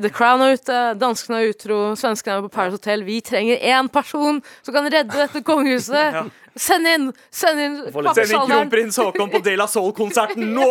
[0.01, 3.03] The Crown er ute, danskene er utro, svenskene er på Paris Hotel.
[3.07, 6.31] Vi trenger én person som kan redde dette kongehuset.
[6.55, 7.09] Send inn!
[7.35, 10.67] Send inn Send inn kronprins Haakon på De La Soul-konserten nå!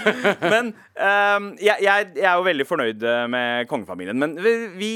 [0.52, 4.16] Men um, jeg, jeg, jeg er jo veldig fornøyd eh, med kongefamilien.
[4.20, 4.92] Men vi, vi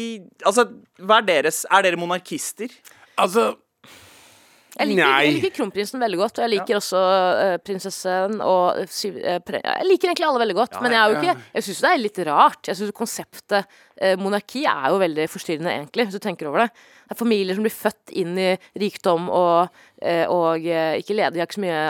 [0.47, 0.67] Altså,
[1.05, 2.73] hva er deres Er dere monarkister?
[3.21, 3.53] Altså
[4.75, 5.19] Jeg liker, Nei.
[5.23, 9.87] jeg liker kronprinsen veldig godt, og jeg liker også uh, prinsessen og uh, pre Jeg
[9.87, 12.19] liker egentlig alle veldig godt, men jeg er jo ikke Jeg syns det er litt
[12.27, 12.71] rart.
[12.71, 16.69] Jeg synes konseptet uh, monarki er jo veldig forstyrrende, egentlig, hvis du tenker over det.
[17.05, 19.75] Det er familier som blir født inn i rikdom og,
[20.33, 21.35] og ikke leder.
[21.35, 21.83] De har ikke så mye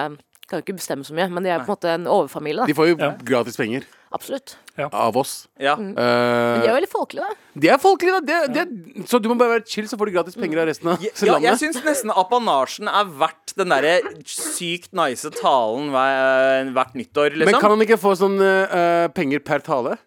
[0.44, 2.66] kan jo ikke bestemme så mye, men de er på en måte en overfamilie.
[2.68, 4.55] De får jo gratis penger Absolutt.
[4.79, 5.33] av oss.
[5.59, 5.74] Ja.
[5.79, 7.61] Men de er jo veldig folkelige, da.
[7.64, 8.22] de er folkelige, da.
[8.31, 9.05] De, de, ja.
[9.11, 11.11] så du må bare være chill, så får du gratis penger av resten av Ja,
[11.18, 11.61] jeg landet.
[11.62, 13.96] syns nesten apanasjen er verdt den derre
[14.31, 17.62] sykt nice talen hver, hvert nyttår, Men liksom.
[17.66, 19.98] kan han ikke få sånn uh, penger per tale?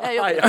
[0.00, 0.40] Eller.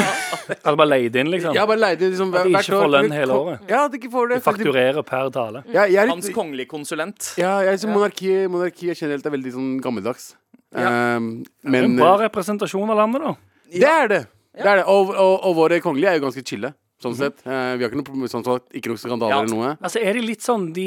[0.64, 1.56] Bare leid inn, liksom.
[1.58, 3.66] Ja, bare leid inn liksom At de ikke får lønn hele året.
[3.72, 4.38] Ja, at de ikke får det.
[4.40, 5.64] De fakturerer per tale.
[5.74, 7.34] Ja, jeg er Hans litt, kongelige konsulent.
[7.42, 10.32] ja, jeg synes monarki, monarki generelt er veldig sånn gammeldags.
[10.72, 13.34] Um, men En bra representasjon av landet, da.
[13.74, 14.22] det er det.
[14.56, 14.86] det, er det.
[14.88, 16.74] Og, og, og våre kongelige er jo ganske chille.
[17.02, 17.40] Sånn sett.
[17.48, 19.40] Uh, vi har ikke noe, sånn sagt, ikke noe skandaler Ja.
[19.42, 19.72] eller noe.
[19.82, 20.86] Altså, Er de litt sånn de,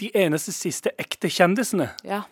[0.00, 1.90] de eneste siste ekte kjendisene?
[2.02, 2.22] Ja.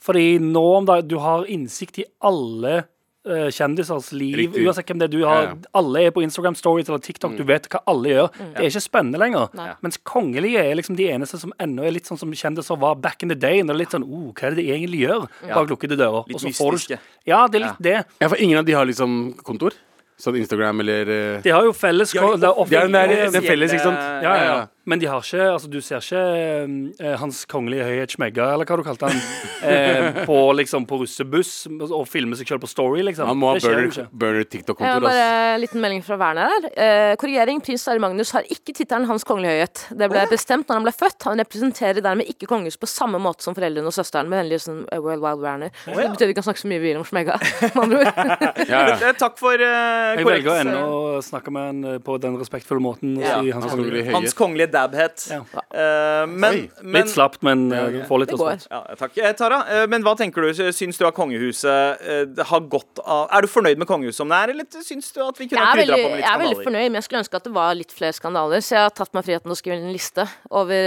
[0.00, 2.86] Fordi nå om da, du har innsikt i alle
[3.24, 4.62] kjendisers liv, Riktig.
[4.64, 5.42] uansett hvem det er du har.
[5.42, 5.70] Ja, ja.
[5.76, 8.30] Alle er på Instagram Stories eller TikTok, du vet hva alle gjør.
[8.38, 9.50] Det er ikke spennende lenger.
[9.58, 9.68] Nei.
[9.84, 13.22] Mens kongelige er liksom de eneste som ennå er litt sånn som kjendiser var back
[13.22, 13.60] in the day.
[13.60, 16.24] Når det er litt sånn oh, Hva er det de egentlig gjør bak lukkede dører?
[16.32, 16.98] Litt du- mystiske.
[17.28, 17.98] Ja, det er litt det.
[18.20, 19.76] Ja, for ingen av de har liksom kontor?
[20.20, 23.30] Sånn Instagram eller eh, De har jo felles Ja, det er De er den der,
[23.32, 23.96] den felles, ikke sant?
[23.96, 24.66] Ja, ja, Ja, ja.
[24.88, 26.20] Men de har ikke Altså, du ser ikke
[27.04, 29.18] eh, Hans kongelige høyhet Smegga, eller hva du kalte han,
[29.66, 33.28] eh, på liksom på russebuss og filme seg selv på Story, liksom.
[33.28, 35.04] Han må ha burner, burner Jeg har TikTok-kontor.
[35.04, 36.68] bare en liten melding fra Werner her.
[36.72, 37.60] Eh, korrigering.
[37.64, 39.84] Prins Sverre Magnus har ikke tittelen Hans kongelige høyhet.
[40.00, 41.28] Det ble bestemt når han ble født.
[41.28, 44.30] Han representerer dermed ikke kongehuset på samme måte som foreldrene og søsteren.
[44.32, 45.74] Med vennlig hilsen eh, World Wild Werner.
[45.84, 47.36] Så det betyr vi kan snakke så mye vi vil om Smegga.
[47.74, 48.24] Med andre ord.
[48.70, 48.96] Ja, ja.
[49.10, 50.80] Eh, Takk for uh, Jeg velger ennå
[51.18, 53.16] å snakke med han eh, på den respektfulle måten.
[53.18, 53.40] Og Ja.
[53.42, 54.14] si Hans Hans kongelige Høyhet.
[54.16, 55.24] Hans kongelige dabhet.
[55.30, 55.40] Ja.
[55.70, 56.60] Uh, men, Oi.
[56.82, 58.66] men Litt slapt, men uh, får litt respons.
[58.70, 59.18] ja, Takk.
[59.20, 60.50] Eh, Tara, uh, men hva tenker du?
[60.74, 64.38] Syns du at kongehuset eh, har godt av Er du fornøyd med kongehuset som det
[64.42, 66.24] er, eller syns du at vi kunne ha krydra på med litt skandaler?
[66.24, 68.64] jeg er veldig fornøyd, men jeg skulle ønske at det var litt flere skandaler.
[68.64, 70.80] Så jeg har tatt meg friheten til å skrive en liste over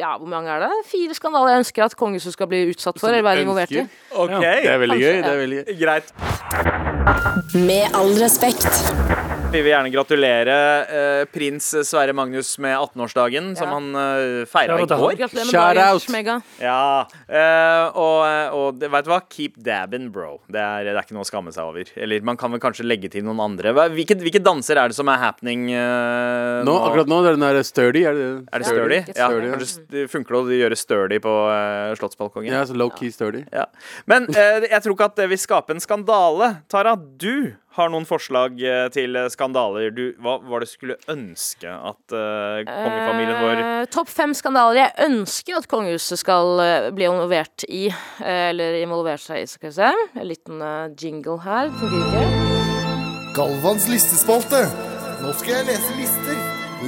[0.00, 0.72] Ja, hvor mange er det?
[0.90, 3.84] Fire skandaler jeg ønsker at kongehuset skal bli utsatt for, eller være involvert i.
[4.12, 4.34] Okay.
[4.34, 5.22] Ja, Det er veldig Kanskje, gøy.
[5.22, 5.74] Det er veldig gøy.
[5.84, 6.06] greit.
[7.54, 9.37] Med all respekt.
[9.48, 10.54] Vi vil gjerne gratulere
[10.92, 15.22] eh, prins Sverre Magnus med 18-årsdagen, som han eh, feira i går.
[15.48, 16.04] Shout out!
[16.60, 18.26] Ja, eh, og,
[18.58, 19.22] og det- vet du hva?
[19.32, 20.34] Keep dabbing, bro.
[20.52, 21.88] Det er, det er ikke noe å skamme seg over.
[21.96, 23.72] Eller man kan vel kanskje legge til noen andre.
[23.72, 27.38] Hva- Hvilke, hvilke danser er det som er happening eh, Nå, akkurat nå, det er
[27.40, 28.02] den der sturdy.
[28.04, 28.98] Er det, Er det sturdy?
[29.00, 29.16] Sturdy.
[29.16, 29.54] Ja, Sturdy, ja.
[29.56, 32.52] kanskje funker det å gjøre sturdy på uh, Slottsbalkongen?
[32.52, 33.46] ja, så low-key sturdy.
[33.56, 33.64] Ja.
[34.12, 36.58] Men eh, jeg tror ikke at det vil skape en skandale.
[36.68, 39.88] Tara, du har noen forslag eh, til skandaler.
[39.94, 44.82] Du, hva var det du skulle ønske at uh, kongefamilien vår uh, Topp fem skandaler
[44.82, 47.86] jeg ønsker at kongehuset skal uh, bli involvert i.
[47.88, 49.90] eh, eller involvere seg i, skal vi se.
[50.18, 51.70] En liten eh, jingle her.
[53.36, 54.64] Galvans listespalte.
[55.22, 56.38] Nå skal jeg lese lister.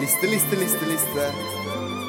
[0.01, 1.27] Liste, liste, liste, liste.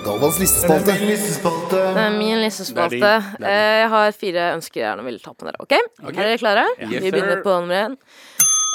[0.06, 0.96] Galvans listespalte.
[0.98, 2.98] Det er min listespalte.
[2.98, 3.36] Det er din.
[3.38, 5.62] Det er det er Jeg har fire ønsker jeg gjerne vil ta på dere.
[5.62, 5.76] Ok?
[5.78, 6.66] Er dere klare?
[6.80, 7.98] Yes, Vi begynner på nummer én.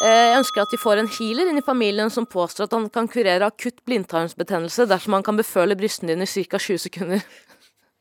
[0.05, 2.89] Eh, Jeg ønsker at de får en healer inn i familien som påstår at han
[2.93, 6.59] kan kurere akutt blindtarmsbetennelse dersom han kan beføle brystene dine i ca.
[6.61, 7.23] 20 sekunder.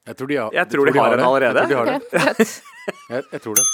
[0.06, 1.60] Jeg tror de har, Jeg tror de har har den allerede.
[1.64, 2.62] Jeg tror de har okay, det.
[3.10, 3.66] Jeg, jeg tror det.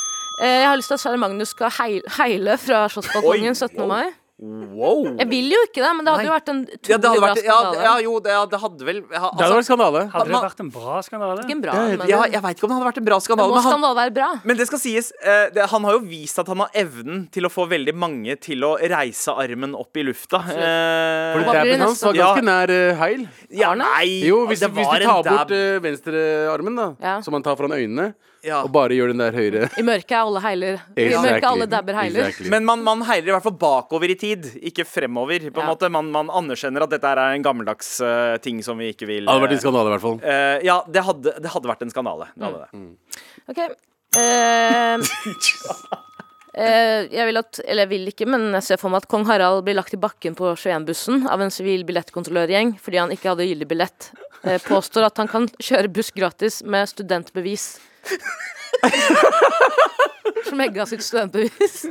[0.41, 3.87] Eh, Jeg har lyst til at Sverre Magnus skal heil, heile fra Slottsbalkongen Oi, 17.
[3.89, 4.05] mai.
[4.41, 5.03] Wow!
[5.19, 7.41] Jeg vil jo ikke det, men det hadde jo vært en Ja, det hadde vært,
[7.45, 10.01] ja, ja, jo, det, det hadde vel ja, Det hadde altså, vært skandale.
[10.09, 11.43] Hadde det vært en bra skandale?
[11.45, 13.25] Ikke en bra, men ja, Jeg veit ikke om det hadde vært en bra det
[13.27, 13.51] skandale.
[13.51, 14.29] må Men han, skandale være bra.
[14.49, 17.45] men det skal sies, eh, det, han har jo vist at han har evnen til
[17.45, 20.41] å få veldig mange til å reise armen opp i lufta.
[20.41, 23.27] Eh, For dabben hans var ganske nær uh, heil.
[23.61, 27.15] ja, nei, Jo, hvis, det hvis var du tar bort uh, venstrearmen, da, Ja.
[27.21, 28.63] som han tar foran øynene, Ja.
[28.65, 30.79] og bare gjør den der høyre I mørket er alle heiler.
[30.97, 32.23] I mørket alle dabber heiler.
[32.25, 32.49] Exactly.
[32.49, 35.45] Men man, man heiler i hvert fall bakover i tid, ikke fremover.
[35.51, 35.73] På en Ja.
[35.75, 39.25] måte Man, man anerkjenner at dette er en gammeldags uh, ting som vi ikke vil
[39.25, 40.17] Det hadde vært eh, en skandale, i hvert fall.
[40.25, 42.29] Uh, Ja, det hadde, det hadde vært en skandale.
[42.33, 42.69] Det hadde det.
[43.45, 43.61] Ok.
[43.61, 43.69] Okay.
[44.17, 44.97] eh,
[46.51, 49.61] jeg vil at Eller jeg vil ikke, men jeg ser for meg at kong Harald
[49.63, 53.69] blir lagt i bakken på 21-bussen av en sivil billettkontrollørgjeng fordi han ikke hadde gyldig
[53.69, 54.09] billett.
[54.43, 57.77] Eh, påstår at han kan kjøre buss gratis med studentbevis.
[60.49, 61.85] Smegga sitt studentbevis.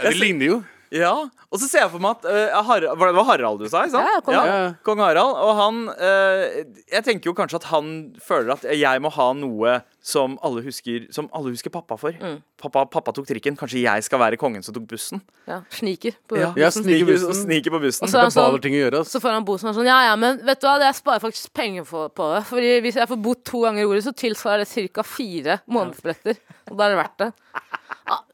[0.00, 0.60] Det ligner jo.
[0.90, 3.84] Ja, og så ser jeg for meg at uh, Har, Det var Harald du sa,
[3.86, 4.08] ikke sant?
[4.10, 4.78] Ja, kong Harald.
[4.86, 5.36] kong Harald.
[5.38, 6.42] Og han uh,
[6.90, 11.06] Jeg tenker jo kanskje at han føler at jeg må ha noe som alle husker
[11.14, 12.16] Som alle husker pappa for.
[12.18, 12.40] Mm.
[12.60, 13.54] Pappa, pappa tok trikken.
[13.60, 15.22] Kanskje jeg skal være kongen som tok bussen?
[15.46, 16.58] Ja, sniker på bussen.
[16.58, 17.36] Ja, sniker bussen.
[17.44, 18.06] sniker på bussen.
[18.08, 19.04] Og så er sånn ting å gjøre.
[19.06, 21.86] Så får han bo sånn Ja, ja, men vet du hva, jeg sparer faktisk penger
[21.86, 22.42] på, på det.
[22.50, 25.06] Fordi hvis jeg får bo to ganger i ordet, så tilsvarer det ca.
[25.06, 26.42] fire månedsbilletter.
[26.72, 27.30] Og da er det verdt det.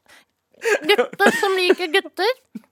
[0.57, 2.31] Gutter som liker gutter,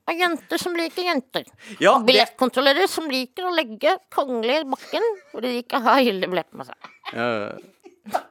[0.10, 1.45] og jenter som liker jenter.
[1.82, 6.50] Ja, Og billettkontrollører som liker å legge kongelige i bakken hvor de ikke har hyllebillett
[6.50, 6.89] billett med seg.
[7.13, 8.24] Ja.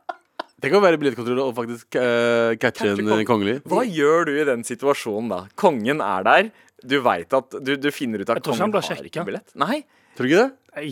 [0.64, 3.58] Tenk å være billettkontrollør og faktisk uh, catche en kong- kongelig.
[3.68, 5.40] hva gjør du i den situasjonen da?
[5.60, 6.52] Kongen er der.
[6.84, 9.52] Du veit at du, du finner ut at kongen har ikke billett.
[9.60, 9.82] Nei.
[10.16, 10.52] Tror du ikke det?
[10.76, 10.88] Nei.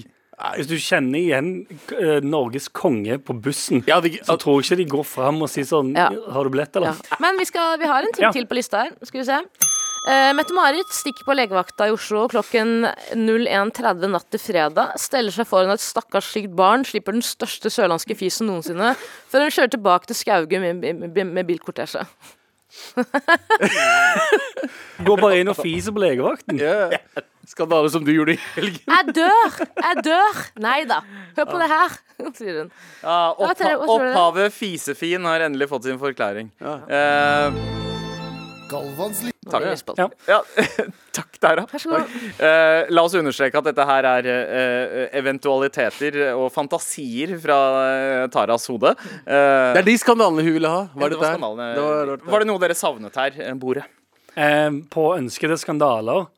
[0.57, 1.51] Hvis du kjenner igjen
[1.95, 5.51] eh, Norges konge på bussen, Ja, det, så tror jeg ikke de går fram og
[5.53, 6.09] sier sånn Ja.
[6.35, 6.97] Har du billett, eller?
[6.97, 7.19] Ja.
[7.23, 8.33] Men vi, skal, vi har en ting Ja.
[8.35, 8.97] til på lista her.
[9.07, 9.39] Skal vi se.
[10.03, 14.97] Uh, Mette-Marit stikker på legevakta i Oslo klokken 01.30 natt til fredag.
[14.99, 18.97] Steller seg foran et stakkars sykt barn, slipper den største sørlandske fisen noensinne,
[19.31, 22.03] før hun kjører tilbake til Skaugum med, med, med bilkortesje.
[25.07, 26.59] Går bare inn og fiser på legevakten.
[26.59, 26.89] ja.
[27.49, 28.81] Skandale som du gjorde i helgen.
[28.87, 29.57] Jeg dør!
[29.83, 30.41] Jeg dør!
[30.63, 31.01] Nei da.
[31.37, 31.97] Hør på det her,
[32.39, 32.73] sier hun.
[33.03, 36.53] Ja, oppha opphavet Fisefin har endelig fått sin forklaring.
[36.63, 36.77] Ja.
[36.87, 37.63] Eh,
[38.73, 39.99] Galvans takk.
[39.99, 40.07] Ja.
[40.31, 40.39] Ja,
[41.17, 41.65] takk, Tara.
[41.69, 42.13] Vær så god.
[42.41, 48.69] Eh, la oss understreke at dette her er uh, eventualiteter og fantasier fra uh, Taras
[48.71, 48.95] hode.
[49.27, 50.87] Eh, Det er de skandalene hun ville ha.
[50.95, 51.59] Var det det, var.
[51.75, 53.43] Det var, var det noe dere savnet her?
[53.61, 53.85] Bordet?
[54.95, 56.31] På ønskede skandaler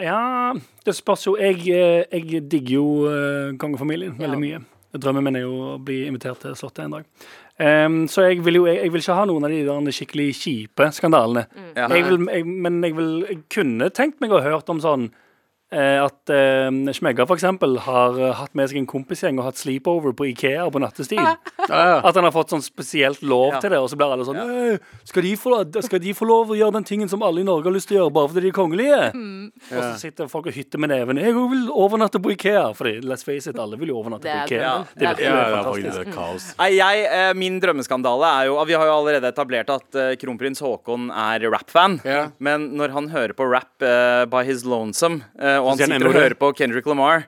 [0.00, 0.52] Ja,
[0.86, 1.36] det spørs jo.
[1.38, 4.62] Jeg, eh, jeg digger jo eh, kongefamilien veldig mye.
[4.94, 7.06] Drømmen min er jo å bli invitert til Slottet en dag.
[7.54, 10.28] Um, så jeg vil jo jeg, jeg vil ikke ha noen av de der skikkelig
[10.38, 11.44] kjipe skandalene.
[11.74, 11.88] Ja.
[11.90, 15.08] Jeg vil, jeg, men jeg, vil, jeg kunne tenkt meg å ha hørt om sånn
[16.04, 20.14] at eh, Smegga for eksempel har eh, hatt med seg en kompisgjeng og hatt sleepover
[20.16, 21.20] på Ikea på nattestid.
[21.64, 23.60] At han har fått sånn spesielt lov Ja.
[23.62, 26.50] til det, og så blir alle sånn «Øh, skal, de få, skal de få lov
[26.52, 28.44] å gjøre den tingen som alle i Norge har lyst til å gjøre, bare fordi
[28.44, 28.98] de er kongelige?
[29.72, 31.20] Og så sitter folk og hytter med neven.
[31.22, 32.66] Jeg òg vil overnatte på Ikea.
[32.76, 34.72] Fordi let's face it, alle vil jo overnatte er på Ikea.
[34.94, 35.96] Det vet Det er ja, fantastisk.
[35.98, 36.48] det er kaos.
[36.74, 41.08] Jeg, eh, Min drømmeskandale er jo Vi har jo allerede etablert at eh, kronprins Haakon
[41.10, 41.98] er rap-fan.
[42.04, 42.26] Ja.
[42.38, 46.16] Men når han hører på rap eh, by his lonesome, eh, og han sitter og
[46.20, 47.26] hører på Kendrick Lamar,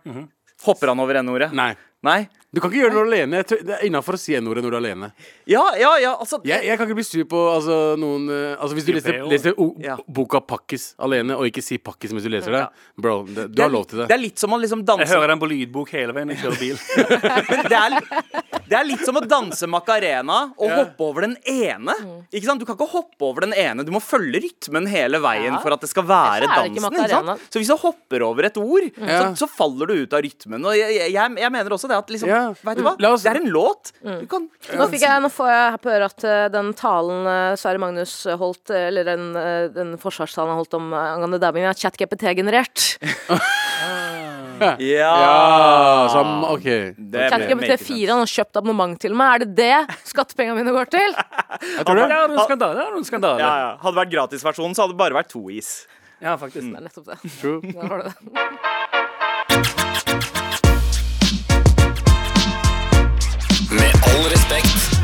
[0.66, 1.52] hopper han over N-ordet?
[1.56, 1.72] Nei.
[2.06, 2.20] Nei.
[2.54, 3.38] Du kan ikke gjøre det når du er alene.
[3.40, 5.08] Jeg tror, det er innafor å si n-ordet når du er alene.
[5.50, 8.76] Ja, ja, ja, altså Jeg, jeg kan ikke bli sur på altså, noen eh, Altså
[8.78, 9.96] Hvis du leser, leser o Ja.
[10.06, 12.68] boka 'Pakkis' alene, og ikke si 'pakkis' mens du leser det, Ja.
[12.96, 14.08] bro, det, du det har er, lov til det.
[14.08, 16.60] det er litt som å liksom Jeg hører den på lydbok hele veien jeg kjører
[16.62, 16.78] bil.
[17.50, 20.76] Men det er, det er litt som å danse macarena og Ja.
[20.82, 21.94] hoppe over den ene.
[22.32, 22.60] Ikke sant?
[22.60, 23.84] Du kan ikke hoppe over den ene.
[23.86, 25.60] Du må følge rytmen hele veien Ja.
[25.62, 26.90] for at det skal være dansen.
[26.92, 27.40] Ikke sant?
[27.50, 29.08] Så hvis du hopper over et ord, mm.
[29.08, 30.64] så, så faller du ut av rytmen.
[30.66, 32.54] Og jeg, jeg, jeg mener også det at liksom yeah.
[32.66, 32.96] Vet du hva?
[33.12, 33.92] Oss- Det er en låt.
[34.02, 37.26] Du kan Nå, fikk jeg, nå får jeg her på øret at uh, den talen
[37.26, 41.40] uh, Sverre Magnus holdt, eh, eller den, uh, den forsvarstalen han holdt om uh, angående
[41.42, 42.98] dabbing, er ChatGPT-generert.
[44.96, 46.08] Ja!
[46.14, 46.66] Han- OK.
[46.96, 49.34] Det ChatGPT4 han har kjøpt abonnement til meg.
[49.34, 51.16] Er det det skattepengene mine går til?
[51.76, 52.16] Jeg tror Det det.
[52.20, 52.80] er noen skandaler.
[52.80, 53.44] Det er noen skandaler.
[53.44, 53.70] Ja, ja.
[53.82, 55.74] Hadde det vært gratisversjonen, så hadde det bare vært to is.
[56.22, 56.64] Ja, faktisk.
[56.72, 57.18] Det er nettopp det.
[57.40, 57.60] True.
[57.60, 59.26] Der har du det.
[63.70, 64.95] Med all respekt.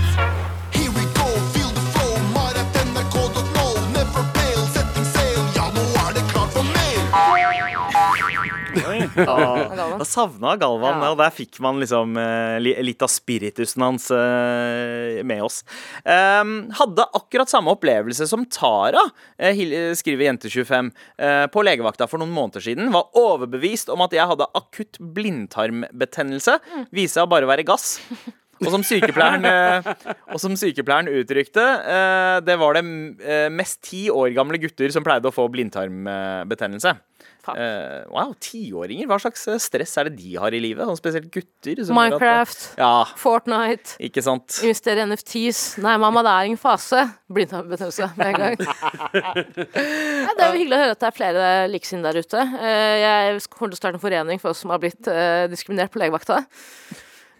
[9.14, 11.10] Da savna Galvan, Ja.
[11.12, 15.62] og der fikk man liksom eh, litt av spiritusen hans eh, med oss.
[16.04, 19.02] Ehm, hadde akkurat samme opplevelse som Tara,
[19.38, 19.54] eh,
[19.98, 22.90] skriver Jente25, eh, på legevakta for noen måneder siden.
[22.94, 26.58] Var overbevist om at jeg hadde akutt blindtarmbetennelse.
[26.92, 27.98] Viste seg å bare være gass.
[28.62, 32.84] Og som sykepleieren, eh, og som sykepleieren uttrykte, eh, det var det
[33.26, 36.94] eh, mest ti år gamle gutter som pleide å få blindtarmbetennelse.
[37.42, 39.08] Eh, wow, tiåringer.
[39.10, 40.86] Hva slags stress er det de har i livet?
[40.86, 41.80] Sånn spesielt gutter.
[41.84, 44.60] som gjør at- Minecraft, Ja, Fortnite, ikke sant.
[44.62, 45.78] investere i NFTs.
[45.82, 47.02] Nei, mamma, det er ingen fase.
[47.32, 48.56] Blindtarmbetennelse med en gang.
[49.42, 52.44] Nei, det er jo hyggelig å høre at det er flere likesinnede der ute.
[52.62, 55.02] Jeg kommer til å starte en forening for oss som har blitt
[55.50, 56.44] diskriminert på legevakta.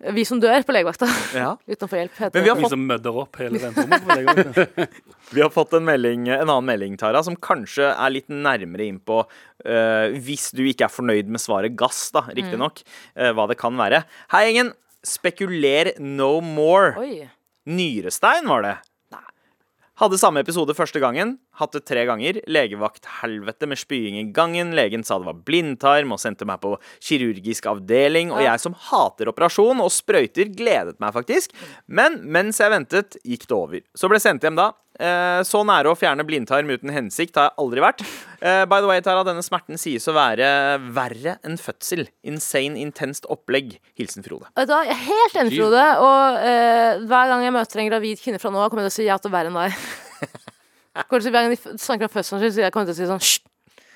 [0.02, 1.52] Vi som dør på legevakta Ja.
[1.62, 2.16] uten å få hjelp.
[2.18, 2.72] heter Men vi har fått...
[5.32, 8.98] Vi har fått en, melding, en annen melding, Tara, som kanskje er litt nærmere inn
[9.00, 9.22] på
[9.64, 12.82] eh, Hvis du ikke er fornøyd med svaret gass, da, riktignok,
[13.16, 14.02] uh, hva det kan være.
[14.34, 14.74] Hei, gjengen.
[15.06, 16.92] Spekuler no more.
[17.00, 17.30] Oi.
[17.70, 18.76] Nyrestein var det.
[20.00, 21.34] Hadde samme episode første gangen.
[21.60, 22.38] Hatt det tre ganger.
[22.48, 24.70] Legevakt-helvete med spying i gangen.
[24.72, 28.32] Legen sa det var blindtarm og sendte meg på kirurgisk avdeling.
[28.32, 31.52] Og jeg som hater operasjon og sprøyter, gledet meg faktisk.
[31.92, 33.84] Men mens jeg ventet, gikk det over.
[33.92, 34.70] Så ble sendt hjem da.
[35.02, 38.04] Eh, så nære å fjerne blindtarm uten hensikt har jeg aldri vært.
[38.38, 40.46] Eh, by the way, Tara, denne smerten sies å være
[40.94, 42.06] verre enn fødsel.
[42.28, 43.76] Insane, intenst opplegg.
[43.98, 44.46] Hilsen Frode.
[44.58, 45.84] Vet du hva, Jeg er helt enig, Frode.
[46.06, 48.94] Og eh, hver gang jeg møter en gravid kvinne fra nå av, kommer jeg til
[48.94, 49.80] å si ja til å være enn deg.
[51.08, 53.22] Kommer hver gang de snakker om fødselen sin, så jeg kommer til å si sånn
[53.22, 53.51] Hysj!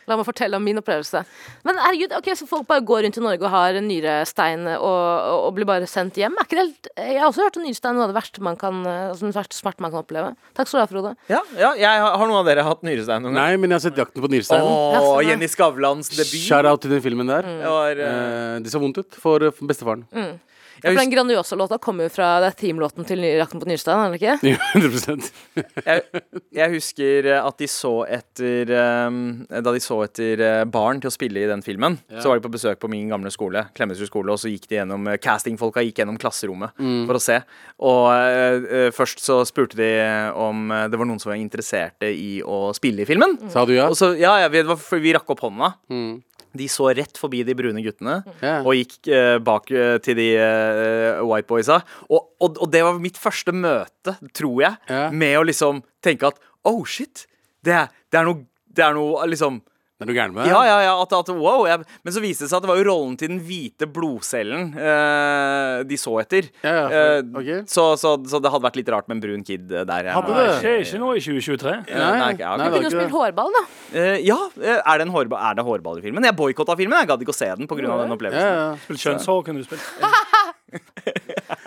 [0.06, 1.24] La meg fortelle om min opplevelse.
[1.66, 5.38] Men herregud, ok, så folk bare går rundt i Norge og har nyrestein og, og,
[5.48, 6.36] og blir bare sendt hjem?
[6.38, 8.56] Er ikke det helt Jeg har også hørt om nyrestein, noe av det verste man
[8.60, 10.34] kan eh, altså, den verste smerte man kan oppleve.
[10.56, 11.14] Takk skal du ha, Frode.
[11.32, 13.42] Ja, ja jeg har, har noen av dere hatt nyrestein noen gang?
[13.42, 15.02] Nei, men jeg har sett 'Jakten på nyresteinen'.
[15.02, 15.22] Åh.
[15.26, 16.38] Jenny Skavlans debut.
[16.46, 17.42] Shout-out til den filmen der.
[17.46, 20.04] Det var, eh, Eh, det så vondt ut for bestefaren.
[20.12, 20.40] bestefaren.
[20.86, 24.14] Jeg, For den Grandiosa-låta kommer jo fra det er teamlåten til Jakten på Nyrstein, er
[24.14, 24.54] det ikke?
[24.80, 25.30] 100
[25.90, 26.24] jeg,
[26.60, 28.72] jeg husker at de så etter
[29.08, 29.20] um,
[29.50, 32.46] Da de så etter eh, barn til å spille i den filmen, så var de
[32.46, 35.84] på besøk på min gamle skole, Klemetsrud skole, og så gikk de gjennom eh, castingfolka
[35.84, 37.40] gikk gjennom klasserommet for å se.
[37.86, 39.90] Og eh, eh, først så spurte de
[40.38, 43.36] om eh, det var noen som var interesserte i å spille i filmen.
[43.52, 43.90] Sa du ja?
[43.90, 45.74] Og så, ja, ja, vi, var vi rakk opp hånda.
[45.92, 46.16] Mm.
[46.58, 48.64] De så rett forbi de brune guttene yeah.
[48.64, 51.80] og gikk eh, bak eh, til de eh, white boysa.
[52.08, 55.14] Og, og, og det var mitt første møte, tror jeg, yeah.
[55.14, 57.26] med å liksom tenke at oh shit,
[57.66, 58.44] det er, det er noe
[58.76, 59.62] Det er noe liksom
[59.96, 60.50] Det er du gæren med det?
[60.52, 61.62] Ja, ja, ja, at, at wow.
[61.64, 64.74] Jeg, men så viste det seg at det var jo rollen til den hvite blodcellen
[64.76, 66.50] eh, de så etter.
[66.60, 69.72] Ja, ja, Eh, så, så, så det hadde vært litt rart med en brun kid
[69.72, 70.10] eh, der.
[70.12, 70.46] Hadde det?
[70.60, 71.72] Skjer ikke noe i 2023.
[71.88, 73.64] eh, Nei, nei, ja, nei, Kunne jo spilt hårball, da.
[73.96, 76.28] Eh, ja, eh, er det, en hårba er det hårball i filmen?
[76.28, 76.98] Jeg boikotta filmen.
[77.00, 77.80] Jeg gadd ikke å se den pga.
[77.80, 78.52] den Ja, opplevelsen.
[78.52, 78.68] ja.
[78.84, 79.80] Spilt kjønnshår kunne du spilt.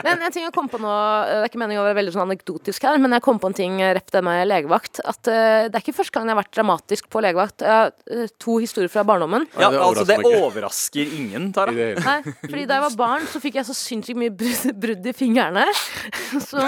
[0.03, 0.89] Men en ting jeg kom på nå,
[1.27, 3.57] det er ikke meningen å være veldig sånn anekdotisk her, men jeg kom på en
[3.57, 5.01] ting eh, rep det med legevakt.
[5.03, 7.65] At eh, det er ikke første gang jeg har vært dramatisk på legevakt.
[7.65, 9.47] Jeg har eh, to historier fra barndommen.
[9.59, 11.73] Ja, det altså, det overrasker ingen, Tara.
[11.73, 15.15] Nei, fordi da jeg var barn, så fikk jeg så sinnssykt mye brudd, brud i
[15.15, 15.65] fingrene.
[16.49, 16.61] Så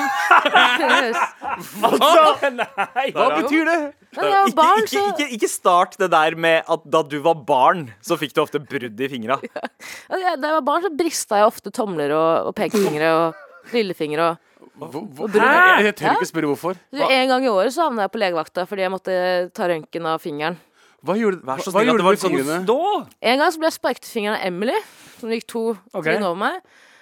[2.52, 3.08] Nei!
[3.16, 3.78] Hva betyr det?
[4.16, 7.86] Var barn, ikke, så ikke, ikke start det der med at da du var barn,
[8.04, 9.38] så fikk du ofte brudd i fingra.
[10.12, 14.32] Jeg da jeg var barn, så brista jeg ofte tomler og, og pekefingre og lillefingre
[14.34, 14.48] og
[14.82, 16.78] Hvor- hvor- Jeg, jeg tør ikke spørre hvorfor.
[16.96, 19.16] så En gang i året så havna jeg på legevakta fordi jeg måtte
[19.54, 20.58] ta røntgen av fingeren.
[21.06, 23.08] Hva gjorde, Vær så snill at det var sånn?
[23.22, 24.76] En gang så ble jeg sparket i fingeren av Emily,
[25.20, 25.64] som gikk to
[25.98, 26.62] trinn over meg.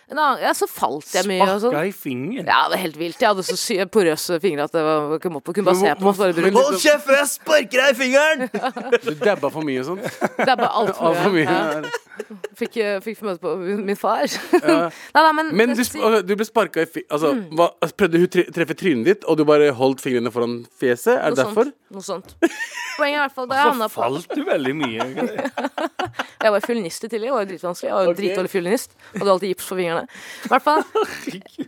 [0.10, 1.70] En annen, ja, så falt jeg mye sånn.
[1.70, 2.48] Sparka i fingeren.
[2.50, 3.20] Ja, det var helt vilt.
[3.22, 5.78] Jeg hadde så sy porøse fingre at det var, jeg kom opp og kunne bare
[5.78, 6.58] se på meg.
[6.58, 8.48] Hold kjeft, før jeg sparker deg i fingeren!
[9.10, 10.02] Du dabba for mye og sånn.
[10.42, 11.46] Dabba altfor Altfor mye.
[11.46, 11.84] mye.
[11.86, 11.98] Ja.
[12.60, 14.26] Fikk, eh, fikk møte på min far.
[14.66, 17.06] nei, nei, men, Men du, altså, du ble sparka i fi...
[17.08, 21.16] Altså, hva, prøvde hun tre treffe trynet ditt, og du bare holdt fingrene foran fjeset?
[21.16, 21.70] Er det derfor?
[21.70, 21.78] sånt.
[21.96, 22.36] Noe sånt.
[23.00, 25.08] Poenget er i hvert fall da jeg Så havna på falt du veldig mye.
[26.40, 27.30] Jeg var fiolinist i tillegg.
[27.30, 27.88] Det var jo dritvanskelig.
[27.90, 28.98] Jeg var jo dritdårlig fiolinist.
[29.16, 29.99] Hadde alltid gips på fingrene.
[30.06, 30.84] I hvert fall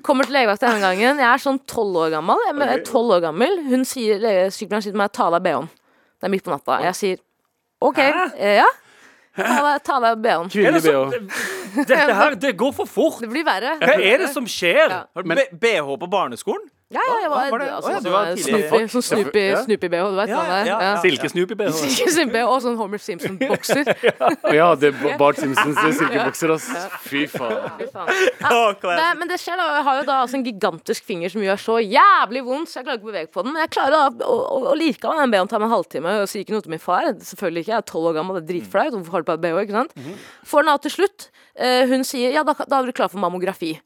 [0.06, 1.20] Kommer til legevakta denne gangen.
[1.24, 2.38] Jeg er sånn tolv år gammel.
[2.48, 3.58] Jeg er tolv år gammel.
[3.70, 4.20] Hun sier,
[4.52, 5.70] sykepleieren sier til meg 'ta av deg bh-en'.
[6.22, 6.82] Det er midt på natta.
[6.86, 7.18] Jeg sier
[7.82, 7.98] OK.
[7.98, 8.28] Hæ?
[8.58, 8.68] Ja.
[9.80, 10.50] Ta av deg- bh-en.
[10.52, 11.86] Kvinnelig BH.
[11.88, 13.22] dette her, det går for fort.
[13.22, 13.78] Det blir verre.
[13.80, 14.90] Hva er det som skjer?
[14.90, 15.06] Ja.
[15.16, 16.68] BH på barneskolen?
[16.92, 17.68] Ja, ja, jeg var, Hva var det?
[17.72, 18.26] altså, oh, ja, det var
[18.72, 19.60] var sånn Snoopy, Ja.
[19.64, 20.98] Snoopy BH, du vet Ja, hva det er?
[21.06, 21.78] Silkesnoopy-BH.
[22.18, 23.92] Silke og sånn Homer Simpson-bokser.
[24.60, 26.68] Ja, det er Bart Simpsons silkebokser, ass.
[27.06, 27.70] Fy faen.
[27.80, 28.12] Fy faen.
[28.44, 31.46] Ja, det, men det skjer da, jeg har jo da altså en gigantisk finger som
[31.46, 33.56] gjør så jævlig vondt, så jeg klarer ikke å bevege på den.
[33.56, 36.18] Men jeg klarer da å, å, å like av den BH-en tar meg en halvtime
[36.26, 37.08] og sier ikke noe til min far.
[37.32, 38.94] Selvfølgelig ikke, jeg er tolv år gammel, det er dritflaut.
[39.00, 39.98] Hvorfor har du på deg BH, ikke sant?
[40.52, 41.30] Får den av til slutt.
[41.56, 43.78] Uh, hun sier ja, da, da er du klar for mammografi.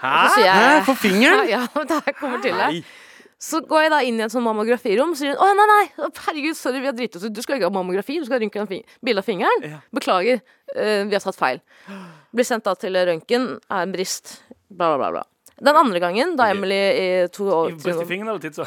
[0.00, 0.80] Så jeg, Hæ?
[0.86, 1.48] For fingeren?
[1.54, 2.84] Ja, det her kommer til det.
[3.38, 6.08] Så går jeg da inn i en sånn mammografirom og sier hun, å nei, nei,
[6.24, 7.34] herregud, sorry, vi har driti oss ut.
[7.36, 9.66] Du skal ikke ha mammografi, du skal rynke røntgen fi- bilde av fingeren.
[9.92, 10.40] Beklager,
[10.72, 11.60] uh, vi har tatt feil.
[12.32, 14.38] Blir sendt da til røntgen, er en brist,
[14.72, 15.10] bla, bla, bla.
[15.18, 15.24] bla.
[15.68, 18.66] Den andre gangen, da Emily i to år Brystet i fingeren eller tidsa?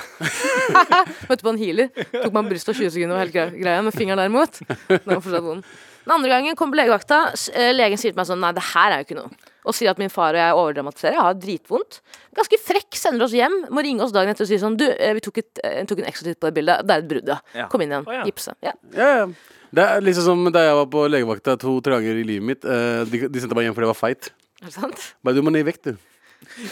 [1.29, 4.21] møtte på en healer, tok man brystet og 20 sekunder og hele greia, men fingeren
[4.23, 4.57] derimot,
[4.89, 5.67] den var fortsatt vond.
[6.09, 7.19] Den andre gangen kom på legevakta,
[7.53, 9.29] eh, legen sier til meg sånn, nei, det her er jo ikke noe.
[9.69, 11.99] Og sier at min far og jeg overdramatiserer, jeg har dritvondt.
[12.33, 15.13] Ganske frekk, sender oss hjem, må ringe oss dagen etter og si sånn, du, eh,
[15.13, 17.27] vi tok, et, eh, tok en ekstra titt på det bildet, det er et brudd,
[17.29, 17.37] ja.
[17.53, 17.67] Ja.
[17.69, 18.23] Kom inn igjen, Oh, ja.
[18.25, 18.55] gipse.
[18.65, 18.73] Ja.
[18.97, 19.27] Ja, ja.
[19.71, 22.65] Det er liksom som da jeg var på legevakta to-tre ganger i livet mitt.
[22.65, 24.31] eh, de, de sendte meg hjem fordi jeg var feit.
[24.63, 25.13] Er det sant?
[25.23, 25.97] Bare du må ned i vekt, du.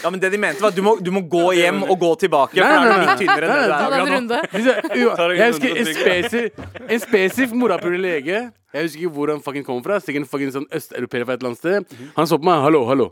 [0.02, 2.10] Ja, men det de mente var at du må, du må gå hjem og gå
[2.24, 2.54] tilbake.
[2.58, 4.14] For nei, er du litt tynnere enn det du Ta er den akkurat nå.
[4.18, 4.38] runde.
[5.38, 8.40] Jeg husker en på En spesifikk morapuler lege.
[8.68, 9.96] Jeg husker ikke hvor han fucking kom fra.
[10.04, 11.94] Sikkert en fucking sånn østeuropeer fra et eller annet sted.
[12.18, 12.60] Han så på meg.
[12.60, 13.06] 'Hallo, hallo'.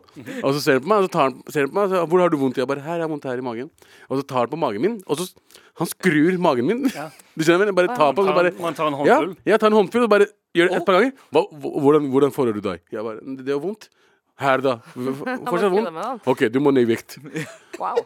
[0.45, 1.91] Og så ser han på meg, og så tar han, ser han på meg og
[1.95, 3.70] så, 'Hvor har du vondt?' Jeg bare 'Her, jeg har vondt her i magen'.
[4.11, 5.33] Og så tar han på magen min, og så
[5.79, 6.85] Han skrur magen min.
[7.37, 7.66] Du skjønner?
[7.68, 9.37] Jeg bare tar på den, og så bare Man tar en ja, håndfull.
[9.45, 11.12] jeg tar en håndfull og bare gjør det et par ganger.
[11.33, 12.81] Hva, hvordan, hvordan føler du deg?
[12.93, 13.89] Jeg bare, det er vondt.
[14.37, 14.74] Her, da.
[15.49, 16.26] Fortsatt vondt?
[16.28, 17.18] OK, du må ned i vekt.
[17.76, 17.99] Wow.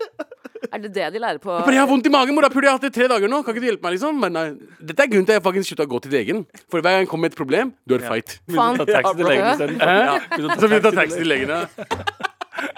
[0.74, 1.46] Er det det de lærer på?
[1.46, 2.66] Bare, jeg har vondt i magen, morapuler.
[2.66, 3.38] Jeg har hatt det i tre dager nå.
[3.46, 4.16] Kan ikke du hjelpe meg, liksom?
[4.18, 4.42] Men nei,
[4.82, 6.42] dette er grunnen til at jeg faktisk slutta å gå til legen.
[6.66, 8.34] For hver gang jeg kommer med et problem, du er feit.
[8.50, 8.82] Faen.
[8.82, 10.50] Ja, legen isteden.
[10.58, 11.54] Så vi jeg ta taxi til legen.
[11.54, 12.29] Ja.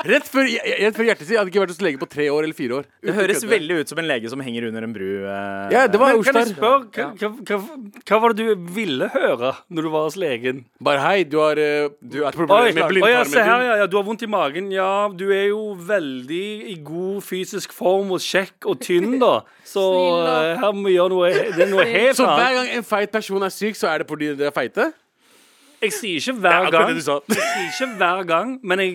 [0.03, 1.33] Rett før, rett før hjertet sitt.
[1.35, 2.87] Jeg hadde ikke vært hos lege på tre år eller fire år.
[3.07, 5.09] Det høres veldig ut som en lege som henger under en bru.
[5.27, 5.73] eh.
[5.75, 6.57] Ja, det var Men kan jeg Ostar.
[6.57, 10.65] spørre, hva, hva, hva, hva var det du ville høre når du var hos legen?
[10.83, 13.77] Bare hei, du har, eh, du har problemer med Oi, ja, se her, blindtarmen ja,
[13.83, 14.71] ja, du har vondt i magen.
[14.75, 19.35] Ja, du er jo veldig i god fysisk form og kjekk og tynn, da.
[19.73, 20.33] Så Snill, da.
[20.53, 21.95] eh, her må vi gjøre noe Det er noe din.
[21.95, 22.59] helt Så hver annet.
[22.59, 24.91] gang en feit person er syk, så er det fordi de er feite?
[25.83, 26.93] Jeg sier ikke hver gang.
[26.95, 28.93] Jeg sier ikke hver gang, men jeg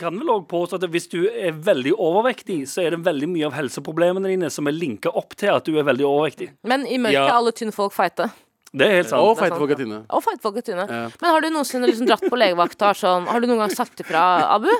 [0.00, 3.50] kan vel også påstå at hvis du er veldig overvektig, så er det veldig mye
[3.50, 6.48] av helseproblemene dine som er linka opp til at du er veldig overvektig.
[6.64, 7.26] Men i mørket Ja.
[7.28, 8.30] er alle tynne folk feite.
[8.72, 9.20] Det er helt sant.
[9.20, 9.98] Og feite folk er tynne.
[10.08, 10.86] Og feite folk er tynne.
[10.88, 11.08] Ja.
[11.20, 14.00] Men har du noensinne liksom dratt på legevakta og sånn Har du noen gang sagt
[14.00, 14.22] ifra,
[14.54, 14.70] Abu?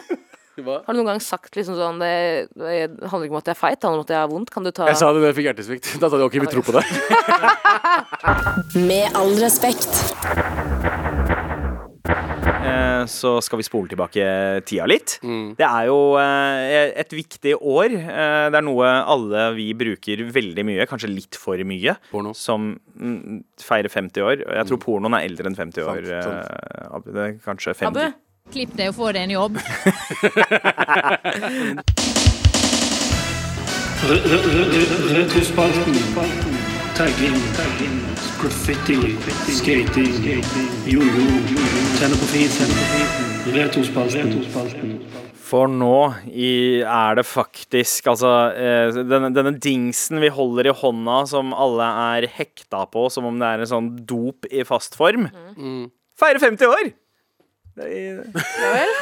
[0.56, 0.78] Hva?
[0.86, 3.60] Har du noen gang sagt liksom sånn Det, det handler ikke om at jeg er
[3.60, 4.50] feit, det handler om at jeg har vondt.
[4.52, 5.92] Kan du ta Jeg sa det da jeg fikk hjertesvikt.
[6.00, 6.84] Da sa de OK, vi tror på det.
[8.88, 9.92] Med all respekt.
[12.42, 14.24] Eh, så skal vi spole tilbake
[14.68, 15.16] tida litt.
[15.58, 17.94] Det er jo eh, et viktig år.
[17.94, 22.34] Eh, det er noe alle vi bruker veldig mye, kanskje litt for mye, Porno.
[22.36, 24.44] som mm, feirer 50 år.
[24.58, 26.02] Jeg tror pornoen er eldre enn 50 år.
[26.10, 27.08] Sant, sant.
[27.08, 27.88] eh, det er kanskje 50.
[27.92, 28.10] Abbe,
[28.52, 29.54] Klipp deg og få deg en jobb.
[35.14, 36.61] Retrospalten.
[36.96, 37.36] Tagging.
[38.40, 38.96] Graffiti.
[39.48, 40.42] Skating.
[40.84, 41.24] Jojo.
[41.96, 42.72] Tenne på fisen.
[43.54, 44.34] Retrospalten.
[45.42, 45.96] For nå
[46.28, 51.88] i, er det faktisk altså eh, denne, denne dingsen vi holder i hånda som alle
[52.16, 55.30] er hekta på som om det er en sånn dop i fast form.
[56.20, 56.92] Feirer 50 år!
[57.76, 58.92] Ja vel?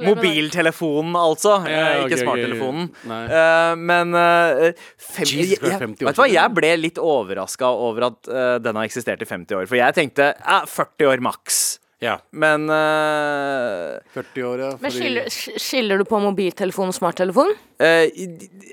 [0.10, 1.56] mobiltelefonen, altså.
[1.68, 2.88] Ja, okay, ikke smarttelefonen.
[3.02, 3.34] Okay.
[3.34, 8.10] Eh, men eh, fem, Jesus, jeg, jeg, vet du hva, jeg ble litt overraska over
[8.12, 9.68] at eh, den har eksistert i 50 år.
[9.70, 11.60] For jeg tenkte eh, 40 år maks.
[12.00, 12.14] Ja.
[12.32, 14.68] Men uh, 40 år, ja.
[14.80, 15.26] Men skiller,
[15.60, 17.50] skiller du på mobiltelefon og smarttelefon?
[17.76, 18.08] Uh,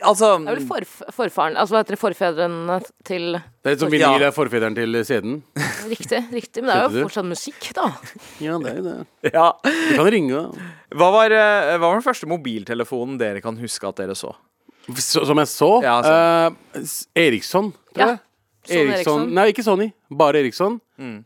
[0.07, 3.83] altså Det er vel forf forfaren Altså hva heter det, forfedrene til Det er litt
[3.83, 5.37] som vi vinyl er forfederen til CD-en.
[5.91, 6.63] Riktig, riktig.
[6.63, 7.01] Men det er jo du?
[7.09, 7.89] fortsatt musikk, da.
[8.43, 8.97] Ja, det er jo det.
[9.33, 9.47] Ja.
[9.63, 10.41] Du kan ringe.
[10.47, 10.71] da.
[10.99, 14.31] Hva var, eh, hva var den første mobiltelefonen dere kan huske at dere så?
[14.95, 16.91] Så, som jeg så Ja, eh,
[17.27, 18.07] Eriksson, tror Ja.
[18.15, 18.23] jeg.
[18.67, 19.29] Sony Eriksson.
[19.35, 19.91] Nei, ikke Sony.
[20.11, 20.79] Bare Eriksson.
[20.99, 21.17] Mm.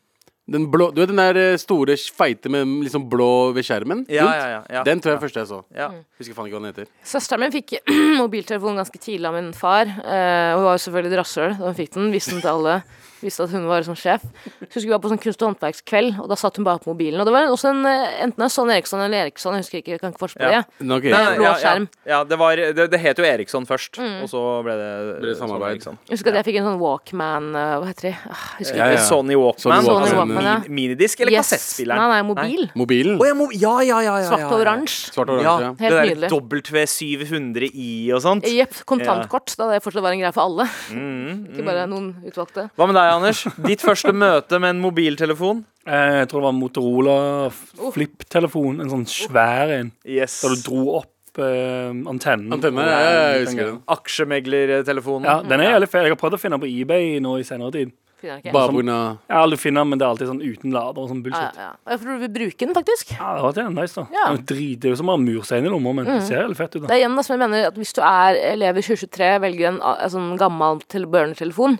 [0.52, 4.06] Den blå, du vet den der eh, store, feite med liksom blå ved skjermen?
[4.12, 4.39] Ja, rundt?
[4.39, 4.84] ja, ja, ja.
[4.88, 5.62] Den tror jeg første jeg så.
[5.76, 5.89] Ja.
[6.20, 6.89] Husker faen ikke hva den heter.
[7.08, 7.78] Søsteren min fikk
[8.22, 9.88] mobiltelefon ganske tidlig av min far.
[9.88, 12.12] Eh, hun var jo selvfølgelig et rasshøl da hun fikk den.
[12.16, 12.82] Visste den til alle.
[13.22, 14.22] Visste at hun var som sjef.
[14.68, 16.90] Så husker vi var på sånn kunst- og håndverkskveld, og da satt hun bare på
[16.94, 17.20] mobilen.
[17.22, 19.92] Og det var også en, eh, enten en Sonny Eriksson eller Eriksson, jeg husker ikke,
[19.96, 20.62] jeg kan ikke forske på Ja.
[20.62, 20.86] det.
[20.88, 21.04] Nå, ok.
[21.04, 21.38] Nei, nei.
[21.38, 21.88] blå ja, skjerm.
[22.06, 24.24] Ja, ja det, var, det, det het jo Eriksson først, Mm.
[24.24, 25.82] og så ble det, Ble det samarbeid.
[25.84, 28.18] Sånn Jeg husker at jeg fikk en sånn Walkman eh, Hva heter de?
[28.30, 28.98] Ah, husker Ja, ikke.
[28.98, 29.06] ja.
[29.08, 29.60] Sony Walkman.
[29.62, 30.18] Sony Sony Walkman.
[30.18, 30.60] Walkman, ja.
[30.68, 31.50] Min- Minidisk eller Yes.
[31.52, 31.98] kassettspilleren?
[31.98, 32.72] Nei, nei, mobil.
[32.76, 33.20] Mobilen.
[33.22, 35.12] Oh, ja, mo ja, ja, ja, ja, Svart og oransje.
[35.14, 35.78] Svart og Ja, oransje.
[35.78, 36.30] det Helt der nydelig.
[36.32, 38.44] W700i og sånt.
[38.50, 38.74] Jepp.
[38.90, 40.66] Kontantkort, da det fortsatt var en greie for alle.
[40.92, 42.70] Mm, Ikke bare noen utvalgte.
[42.78, 43.43] Hva med deg, Anders?
[43.66, 45.64] Ditt første møte med en mobiltelefon?
[45.88, 47.16] Eh, Jeg tror det var Motorola
[47.49, 48.82] f- flip-telefon.
[48.84, 49.91] En sånn svær en.
[50.05, 50.39] Yes.
[50.43, 52.51] Der du dro opp eh, antennen.
[52.53, 52.99] Antenne, ja,
[53.36, 53.82] jeg husker den.
[53.97, 55.26] Aksjemeglertelefonen.
[55.26, 56.03] Ja, den er jævlig fet.
[56.05, 57.91] Jeg har prøvd å finne den på eBay nå i senere tid.
[58.22, 58.54] Finner jeg ikke.
[58.54, 61.10] Bare av Jeg har aldri funnet den, men det er alltid sånn uten lader og
[61.10, 61.58] sånn Ja, bullshit.
[61.58, 61.70] ja, ja.
[61.86, 63.14] Og Jeg tror du vil bruke den, faktisk.
[63.18, 64.26] Ja, det var det, nice da Ja.
[64.36, 66.42] Det er drit- Det er jo som å ha murstein i lomma, men det ser
[66.46, 66.82] helt fett ut.
[66.84, 69.40] Det da er igjen da, som jeg mener at Hvis du er elev i 2023,
[69.42, 71.80] velger en, a- en sånn gammel til børnetelefon,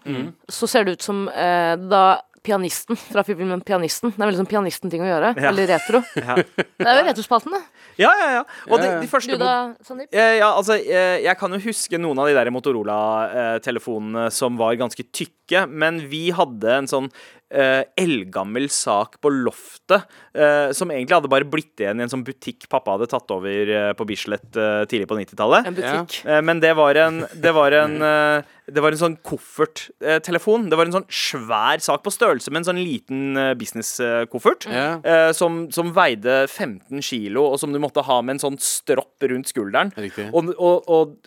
[0.50, 4.10] så ser det ut som eh, da pianisten fra filmen Pianisten.
[4.10, 5.36] Det er veldig sånn pianisten-ting å gjøre.
[5.38, 5.52] Ja.
[5.52, 6.02] Veldig retro.
[6.18, 6.36] Ja.
[6.36, 7.62] Det er jo retrospalten, det.
[8.00, 8.44] Ja, ja, ja.
[8.70, 9.02] Og de, Ja, ja.
[9.02, 10.14] de første Du da, Sandeep?
[10.14, 14.80] Eh, ja, altså, eh, jeg kan jo huske noen av de der Motorola-telefonene som var
[14.80, 17.12] ganske tykke, men vi hadde en sånn
[17.52, 20.06] Uh, eldgammel sak på loftet
[20.40, 23.68] uh, som egentlig hadde bare blitt igjen i en sånn butikk pappa hadde tatt over
[23.68, 25.68] uh, på Bislett eh, tidlig på 90-tallet.
[25.68, 26.22] En butikk.
[26.32, 30.70] Eh, Men det var en Det var en, eh, det var en sånn kofferttelefon.
[30.72, 34.68] Det var en sånn svær sak på størrelse med en sånn liten eh, businesskoffert.
[34.72, 39.24] Eh, Som, som veide 15 kilo, og som du måtte ha med en sånn stropp
[39.32, 39.92] rundt skulderen.
[40.32, 41.18] Og, og, og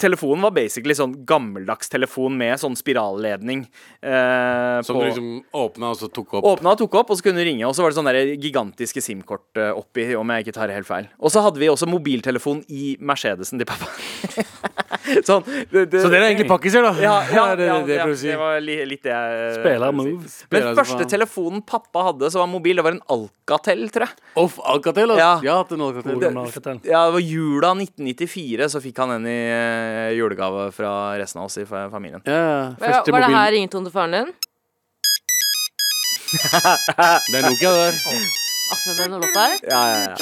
[0.00, 3.66] telefonen var basically sånn gammeldags telefon med sånn spiralledning.
[4.00, 6.46] Eh, Som på- du liksom åpna og så tok opp.
[6.54, 7.66] Åpna og tok opp, og så kunne du ringe.
[7.68, 11.10] Og så var det sånne gigantiske SIM-kort eh, oppi, om jeg ikke tar helt feil.
[11.20, 13.92] Og så hadde vi også mobiltelefon i Mercedesen til pappa.
[15.28, 16.92] sånn, det, det, Så dere er egentlig pakkiser, da?
[17.00, 18.30] ja, ja, det, ja, det, det ja, si.
[18.30, 20.30] det var li, litt det jeg Spiller move.
[20.30, 24.14] Spiller Men første telefonen pappa hadde som var mobil, det var en Alcatel, tror jeg.
[24.40, 25.24] Off Alcatel, altså.
[25.24, 25.32] Ja.
[25.44, 26.20] Jeg har hatt en Alcatel.
[26.22, 26.82] Det, Alcatel.
[26.86, 31.50] Ja, det var jula 1994, så fikk han en i eh, julegave fra resten av
[31.50, 32.22] oss i familien.
[32.24, 32.40] Ja,
[32.78, 33.02] ja.
[33.10, 34.30] Var det her her ringetonen til faren din?
[36.30, 37.94] Det er Nokia der.
[38.70, 39.52] Affen med noe låt der?
[39.66, 40.16] Ja, ja, ja.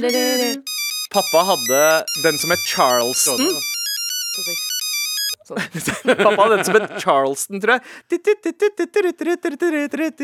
[0.00, 0.77] Smeller.
[1.08, 1.82] Pappa hadde
[2.22, 3.40] den som het Charleston.
[5.48, 7.82] Pappa hadde den som het Charleston, tror jeg.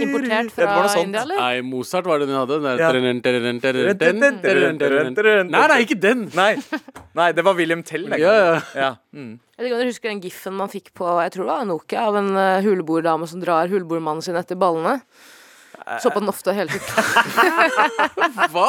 [0.04, 0.66] Importert fra.
[1.00, 1.40] India, eller?
[1.40, 2.60] Nei, Mozart var det den hadde.
[2.60, 5.40] Den der.
[5.48, 6.28] Nei, nei, ikke den!
[6.36, 6.52] Nei,
[7.16, 8.04] nei, det var William Tell.
[8.20, 8.60] Ja, ja.
[8.76, 8.90] Ja.
[9.16, 9.38] Mm.
[9.56, 11.68] Jeg vet ikke om dere husker den giffen man fikk på Jeg tror det var
[11.68, 14.98] Nokia av en uh, huleborddame som drar huleboermannen sin etter ballene.
[16.00, 16.84] Så på den ofte hele tiden.
[18.52, 18.68] Hva?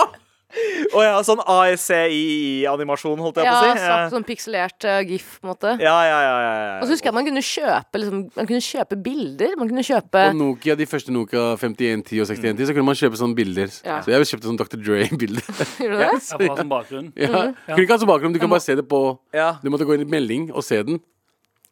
[0.95, 3.83] Å ja, sånn ASCII-animasjon, holdt jeg Ja, på å si.
[3.85, 5.73] Ja, sånn pikselert uh, gif, på en måte.
[5.81, 6.75] Ja, ja, ja, ja, ja.
[6.79, 9.55] Og så husker jeg at man kunne kjøpe liksom, Man kunne kjøpe bilder.
[9.59, 13.21] Man kunne kjøpe På Nokia, de første Nokia 5110 og 6110, så kunne man kjøpe
[13.21, 13.73] sånne bilder.
[13.85, 13.97] Ja.
[14.05, 14.79] Så jeg kjøpte sånn Dr.
[14.79, 15.49] Dre-bilder.
[15.81, 16.11] Gjorde du det?
[16.11, 17.11] Jeg får ha som bakgrunn.
[17.19, 17.43] Ja.
[17.67, 19.03] Kunne ikke ha som bakgrunn, du kan bare se det på
[19.35, 19.55] Ja.
[19.63, 21.01] Du måtte gå inn i melding og se den.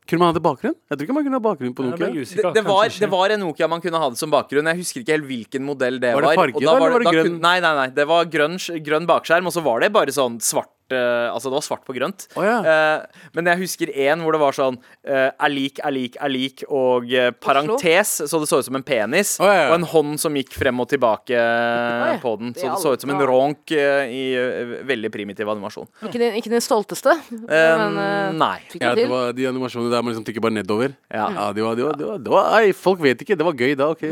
[0.09, 0.75] Kunne man ha det bakgrunn?
[0.91, 2.09] Jeg tror ikke man kunne ha bakgrunn på Nokia.
[2.11, 2.49] usikker.
[2.49, 4.67] Det, det, var, det var en Nokia man kunne ha det som bakgrunn.
[4.73, 6.33] Jeg husker ikke helt hvilken modell det Var var.
[6.35, 7.37] det farget, og da eller var det grønn?
[7.43, 7.87] Nei, nei, nei.
[7.95, 11.65] Det var grønn, grønn bakskjerm, og så var det bare sånn svart Altså, det var
[11.65, 12.27] svart på grønt.
[12.37, 12.57] Oh, ja.
[12.61, 16.31] Eh, men jeg husker én hvor det var sånn eh, er lik, er lik, er
[16.31, 19.35] lik, og eh, parentes, så det så ut som en penis.
[19.41, 19.69] Oh, ja, ja.
[19.71, 22.53] Og en hånd som gikk frem og tilbake Oi, på den.
[22.57, 25.89] Så det så ut som en ronk eh, i eh, veldig primitiv animasjon.
[26.07, 28.57] Ikke den, ikke den stolteste, um, men uh, nei.
[28.79, 30.93] Ja, det var de animasjonene der man liksom tikker bare nedover.
[31.13, 31.27] Ja.
[31.33, 33.37] Ja, det var, de var, de var, de var Ei, folk vet ikke.
[33.39, 34.03] Det var gøy da, OK.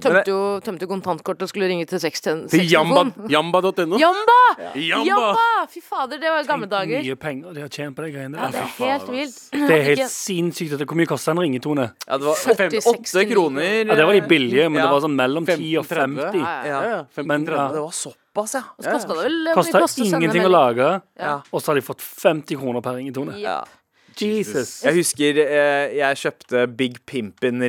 [0.00, 3.30] Tømte jo, tømte kontantkortet og skulle ringe til seksten- Til jamba- sekstelefon.
[3.34, 4.00] jamba.no.
[4.00, 4.38] Jamba!
[4.74, 5.06] Jamba!
[5.10, 5.66] Jamba!
[5.70, 7.02] Fy fader, det var gamle dager.
[7.04, 9.38] Mye penger de har tjent på de greiene Ja, det er helt vilt.
[9.54, 10.74] Det er helt sinnssykt.
[10.84, 11.88] Hvor mye kosta en ringetone?
[12.06, 12.36] Ja, det var
[12.94, 13.70] 8 kroner.
[13.84, 14.86] Ja, Det var de billige, men Ja.
[14.86, 16.38] det var sånn mellom 10 og 15, 50.
[16.40, 16.70] Ja, ja.
[16.70, 17.02] Ja, ja.
[17.16, 17.66] 15, Men, ja.
[17.74, 18.62] Det var såpass, ja.
[18.78, 20.88] Så kosta det vel Kosta å sende ingenting å lage,
[21.52, 23.38] og så har de fått 50 kroner per ringetone.
[23.40, 23.60] ja.
[24.20, 24.82] Jesus.
[24.84, 27.62] Jeg husker eh, jeg kjøpte Big Pimpin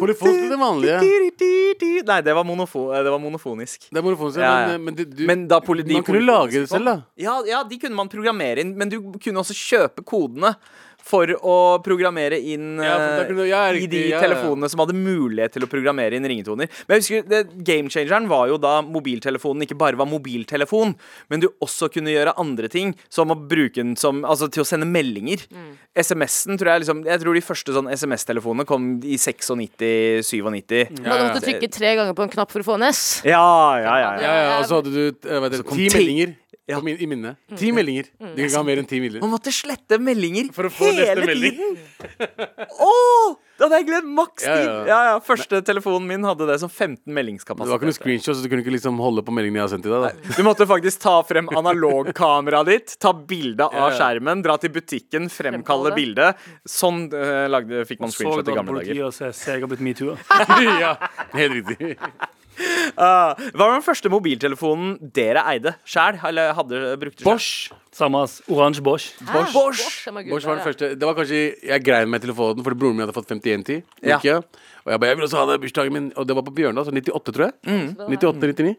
[0.00, 0.98] Polofon er det vanlige.
[2.06, 3.88] Nei, det var, monofo det var monofonisk.
[3.90, 4.76] Det er monofonisk, Ja, ja.
[4.78, 6.96] men, men, du, Men da man kunne lage det selv, da.
[7.20, 10.54] Ja, ja, de kunne man programmere inn, men du kunne også kjøpe kodene
[11.10, 14.20] for å programmere inn Ja, eh, kunne ja, i de ja, ja.
[14.22, 16.70] telefonene som hadde mulighet til å programmere inn ringetoner.
[16.86, 20.94] Men jeg husker, det, Gamechangeren var jo da mobiltelefonen ikke bare var mobiltelefon,
[21.32, 24.66] men du også kunne gjøre andre ting, som å bruke den som Altså til å
[24.68, 25.42] sende meldinger.
[25.50, 25.70] Mm.
[25.98, 31.00] SMS-en tror jeg liksom Jeg tror de første sånn SMS-telefonene kom i 96-97.
[31.00, 33.02] Man hadde måtte trykke tre ganger på en knapp for å få en S.
[33.26, 33.42] Ja,
[33.80, 34.10] ja, ja.
[34.20, 36.36] Ja, ja, og så hadde du vet, hva det, kom ti- meldinger
[36.70, 36.80] Ja.
[36.84, 37.38] min, i minnet.
[37.58, 38.08] Ti meldinger.
[38.20, 39.24] Du kan ha mer enn ti meldinger.
[39.26, 41.58] Man måtte slette meldinger For å hele melding.
[41.58, 41.78] tiden.
[42.88, 44.64] Åh, det hadde jeg gledet maks tid.
[44.64, 44.76] ja.
[44.88, 45.16] Ja, ja.
[45.24, 48.64] Første telefonen min hadde det som 15 Det var ikke noe screenshot, så du kunne
[48.64, 50.16] ikke liksom holde på meldingene jeg har sendt til deg.
[50.16, 50.36] Da.
[50.38, 55.92] Du måtte faktisk ta frem analogkameraet ditt, ta bilde av skjermen, dra til butikken, fremkalle
[55.96, 56.40] bildet.
[56.64, 58.94] Sånn uh, lagde, fikk man Så screenshot i gamle dager.
[58.94, 60.16] politiet og se, jeg har blitt metoo.
[60.84, 60.94] ja,
[61.36, 61.96] helt riktig.
[63.00, 66.18] Ah, hva var den første mobiltelefonen dere eide sjæl?
[66.28, 67.24] Eller hadde brukte?
[67.24, 67.70] Bosch.
[67.94, 68.40] Samme ass.
[68.50, 69.14] Oransje Bosch.
[69.24, 69.54] Bosch.
[69.54, 69.80] Bosch.
[70.04, 70.28] Bosch.
[70.30, 70.90] Bosch var den første.
[70.98, 73.80] Det var kanskje Jeg grein meg telefonen fordi broren min hadde fått 5110.
[74.04, 74.18] Ja.
[74.84, 76.12] Og jeg bare, jeg vil også ha det i bursdagen min.
[76.16, 77.56] Og det var på Bjørndal, så 98, tror jeg.
[78.04, 78.76] 98-99.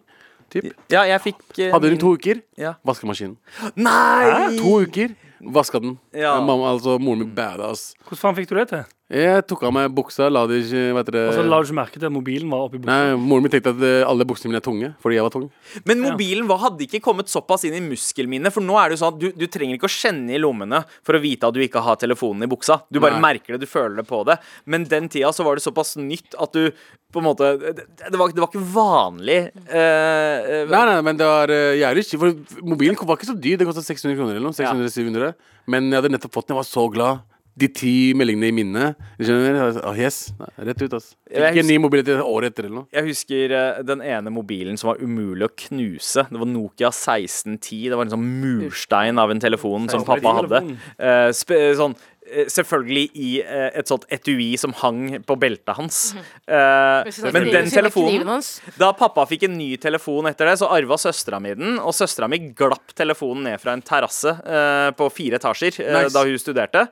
[0.51, 0.71] Typ.
[0.91, 2.41] Ja, jeg fikk uh, Hadde hun to uker.
[2.59, 2.73] Ja.
[2.87, 3.37] Vaskemaskinen.
[3.79, 4.57] Nei!
[4.59, 5.13] To uker.
[5.55, 5.95] Vaska den.
[6.13, 6.35] Ja.
[6.43, 7.93] Mamma, altså Moren min badass.
[8.05, 8.83] Hvordan faen fikk du det til?
[9.11, 11.97] Jeg tok av meg buksa, la det ikke Vet Og så la du ikke merke
[11.97, 12.93] til at mobilen var oppi buksa?
[12.93, 15.49] Nei, Moren min tenkte at eh, alle buksene mine er tunge fordi jeg var tung.
[15.89, 18.53] Men mobilen hva, hadde ikke kommet såpass inn i muskelminnet.
[18.55, 20.83] For nå er det jo sånn at du, du trenger ikke å kjenne i lommene
[21.03, 22.79] for å vite at du ikke har telefonen i buksa.
[22.87, 23.23] Du bare Nei.
[23.25, 24.37] merker det, du føler det på det.
[24.71, 26.71] Men den tida så var det såpass nytt at du
[27.11, 29.39] på en måte Det, det, var, det var ikke vanlig.
[29.67, 32.21] eh, eh, Nei, nei, men det var uh, jævlig kjipt.
[32.21, 33.59] For mobilen var ikke så dyr.
[33.59, 34.55] Den kosta 600 kroner eller noe.
[34.55, 35.35] 600-700
[35.67, 36.55] Men jeg hadde nettopp fått den.
[36.55, 37.27] Jeg var så glad.
[37.59, 38.95] De ti meldingene i minnet.
[39.19, 39.51] Skjønner?
[39.53, 39.59] du?
[39.59, 40.31] var- Ah, yes.
[40.39, 41.15] Nei, Rett ut, altså.
[41.29, 42.87] Ikke en ny mobil til året etter eller noe.
[42.93, 46.23] Jeg husker eh, den ene mobilen som var umulig å knuse.
[46.31, 47.89] Det var Nokia 1610.
[47.91, 50.77] Det var en sånn murstein av en telefon som pappa hadde.
[50.97, 51.95] Eh, spe, sånn,
[52.31, 56.15] eh, selvfølgelig i eh, et sånt etui som hang på beltet hans.
[56.47, 58.41] Eh, men den telefonen.
[58.79, 61.77] Da pappa fikk en ny telefon etter det, så arva søstera mi den.
[61.83, 66.13] Og søstera mi glapp telefonen ned fra en terrasse eh, på fire etasjer eh, Nice.
[66.15, 66.87] da hun studerte.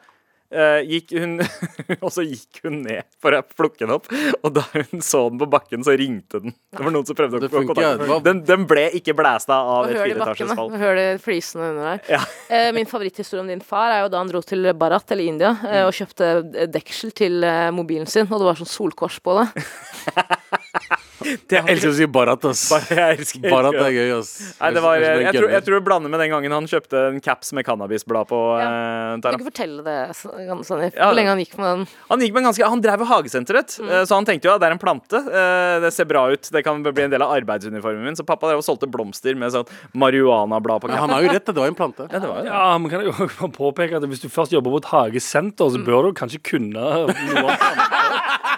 [0.49, 1.35] Eh, gikk hun
[2.05, 4.07] Og så gikk hun ned for å plukke den opp,
[4.41, 6.55] og da hun så den på bakken, så ringte den.
[6.73, 7.99] Det var noen som prøvde å Det få funker, kontakt.
[8.01, 10.71] det var- Den, den ble ikke blæsta av Og et fireetasjes fall.
[10.81, 12.01] Hør de flisene under der.
[12.17, 12.23] Ja.
[12.49, 15.51] Eh, min favoritthistorie om din far er jo da han dro til Bharat, eller India,
[15.69, 16.31] eh, og kjøpte
[16.73, 19.45] deksel til eh, mobilen sin, og det var sånn solkors på det.
[21.19, 22.61] Jeg elsker å si Barat, ass.
[22.71, 24.29] Bare, jeg elsker, Barat er gøy, ass.
[24.61, 27.01] Nei, det var, Jeg jeg, tror, jeg tror det blander med den gangen han kjøpte
[27.09, 28.39] en caps med cannabisblad på.
[28.61, 28.67] Ja.
[28.69, 31.09] eh, Du kan ikke fortelle det, Sanif, Ja.
[31.09, 31.87] hvor lenge han gikk med den.
[32.09, 33.89] Han gikk med en ganske, han drev jo Hagesenteret, Mm.
[33.89, 35.17] eh, så han tenkte jo at det er en plante.
[35.19, 38.15] eh, Det ser bra ut, det kan bli en del av arbeidsuniformen min.
[38.15, 41.45] Så pappa drev og solgte blomster med sånn marihuanablad på Ja, han har jo rett,
[41.45, 42.07] det var en plante.
[42.11, 42.53] Ja, det var ja.
[42.53, 45.83] Ja, men kan jeg jo påpeke at Hvis du først jobber på et hagesenter, så
[45.83, 47.09] bør du kanskje kunne noe om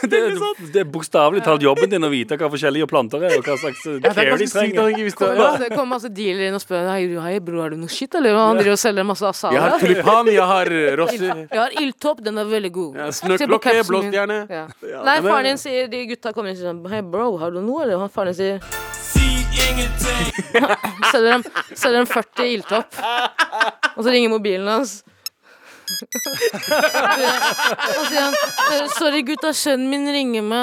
[0.10, 3.44] Det, det, det er bokstavelig talt jobben din å vite hva forskjellige planter er, og
[3.46, 4.90] hva slags Ja, det er care de sykt at trenger.
[4.94, 5.36] ikke visste det.
[5.40, 5.70] Ja.
[5.74, 8.38] kommer masse dealer inn og spør Hei, hei bro, har du noe shit, eller?
[8.38, 9.54] Han driver og selger masse asala.
[9.56, 10.72] Jeg har tulipan, jeg har
[11.02, 11.26] rosser.
[11.44, 13.00] Jeg har ildtopp, den er veldig god.
[13.02, 14.40] Ja, Snøklokke, blåstjerne.
[14.50, 14.66] Ja.
[15.06, 17.60] Nei, faren din sier De gutta kommer inn og sier sånn Hei, bro, har du
[17.60, 18.00] noe, eller?
[18.00, 18.88] Og faren din sier
[21.10, 21.44] selger dem,
[21.74, 22.98] selger dem 40 ildtopp.
[23.96, 25.00] Og så ringer mobilen hans.
[27.98, 30.60] Og sier han «Eh, Sorry, gutta, sønnen min ringer meg.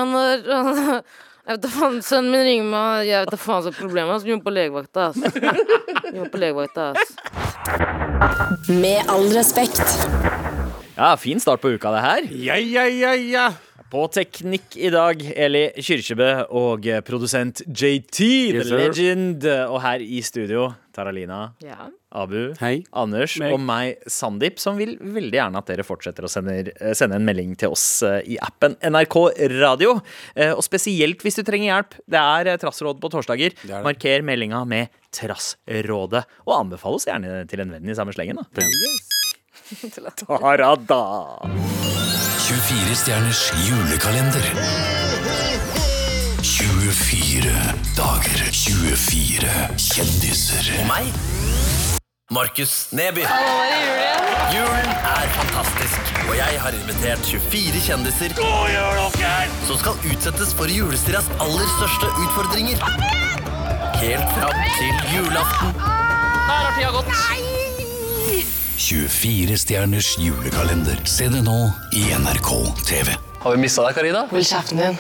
[0.49, 1.01] Han har
[1.47, 4.23] jeg vet da faen, Sønnen min ringer meg, jeg vet da faen hva problemet er.
[4.27, 5.19] Vi må på legevakta, ass.
[6.11, 7.13] Vi må på legevakta, ass.
[8.67, 9.79] Med all respekt.
[10.97, 12.27] Ja, fin start på uka, det her.
[12.49, 13.45] Ja, ja, ja, ja.
[13.87, 18.19] På teknikk i dag, Eli Kyrkjebø og produsent JT,
[18.51, 19.47] Yes, the legend.
[19.71, 21.89] Og her i studio, Taralina, Ja.
[22.17, 22.79] Abu, Hei.
[22.97, 23.53] Anders Meg.
[23.53, 27.25] og meg, Sandeep, som vil veldig gjerne at dere fortsetter å sende, eh, sende en
[27.27, 29.17] melding til oss eh, i appen NRK
[29.61, 29.99] Radio.
[30.35, 31.97] Eh, Og spesielt hvis du trenger hjelp.
[32.09, 33.53] Det er Trassrådet Trassråd på torsdager.
[33.61, 33.83] Det det.
[33.85, 36.23] Marker meldinga med Trassrådet.
[36.47, 38.35] Og anbefal oss gjerne til en venn i samme slengen.
[38.41, 38.43] da.
[40.27, 41.03] Tarada!
[42.47, 45.06] 24 stjerners julekalender.
[47.07, 47.51] 24
[47.95, 50.65] dager, 24 kjendiser.
[50.81, 51.05] Og meg,
[52.35, 53.23] Markus Neby.
[54.51, 58.35] Julen er fantastisk, og jeg har invitert 24 kjendiser
[59.69, 62.83] som skal utsettes for julestiras aller største utfordringer.
[64.03, 65.79] Helt fram til julaften.
[65.79, 67.15] Der har tida gått.
[67.15, 68.43] Nei!
[68.75, 70.99] 24 stjerners julekalender.
[71.07, 71.59] Se det nå
[71.95, 72.51] i NRK
[72.83, 73.15] TV.
[73.47, 74.27] Har vi mista deg, Karina?
[74.27, 74.99] Hold kjeften din.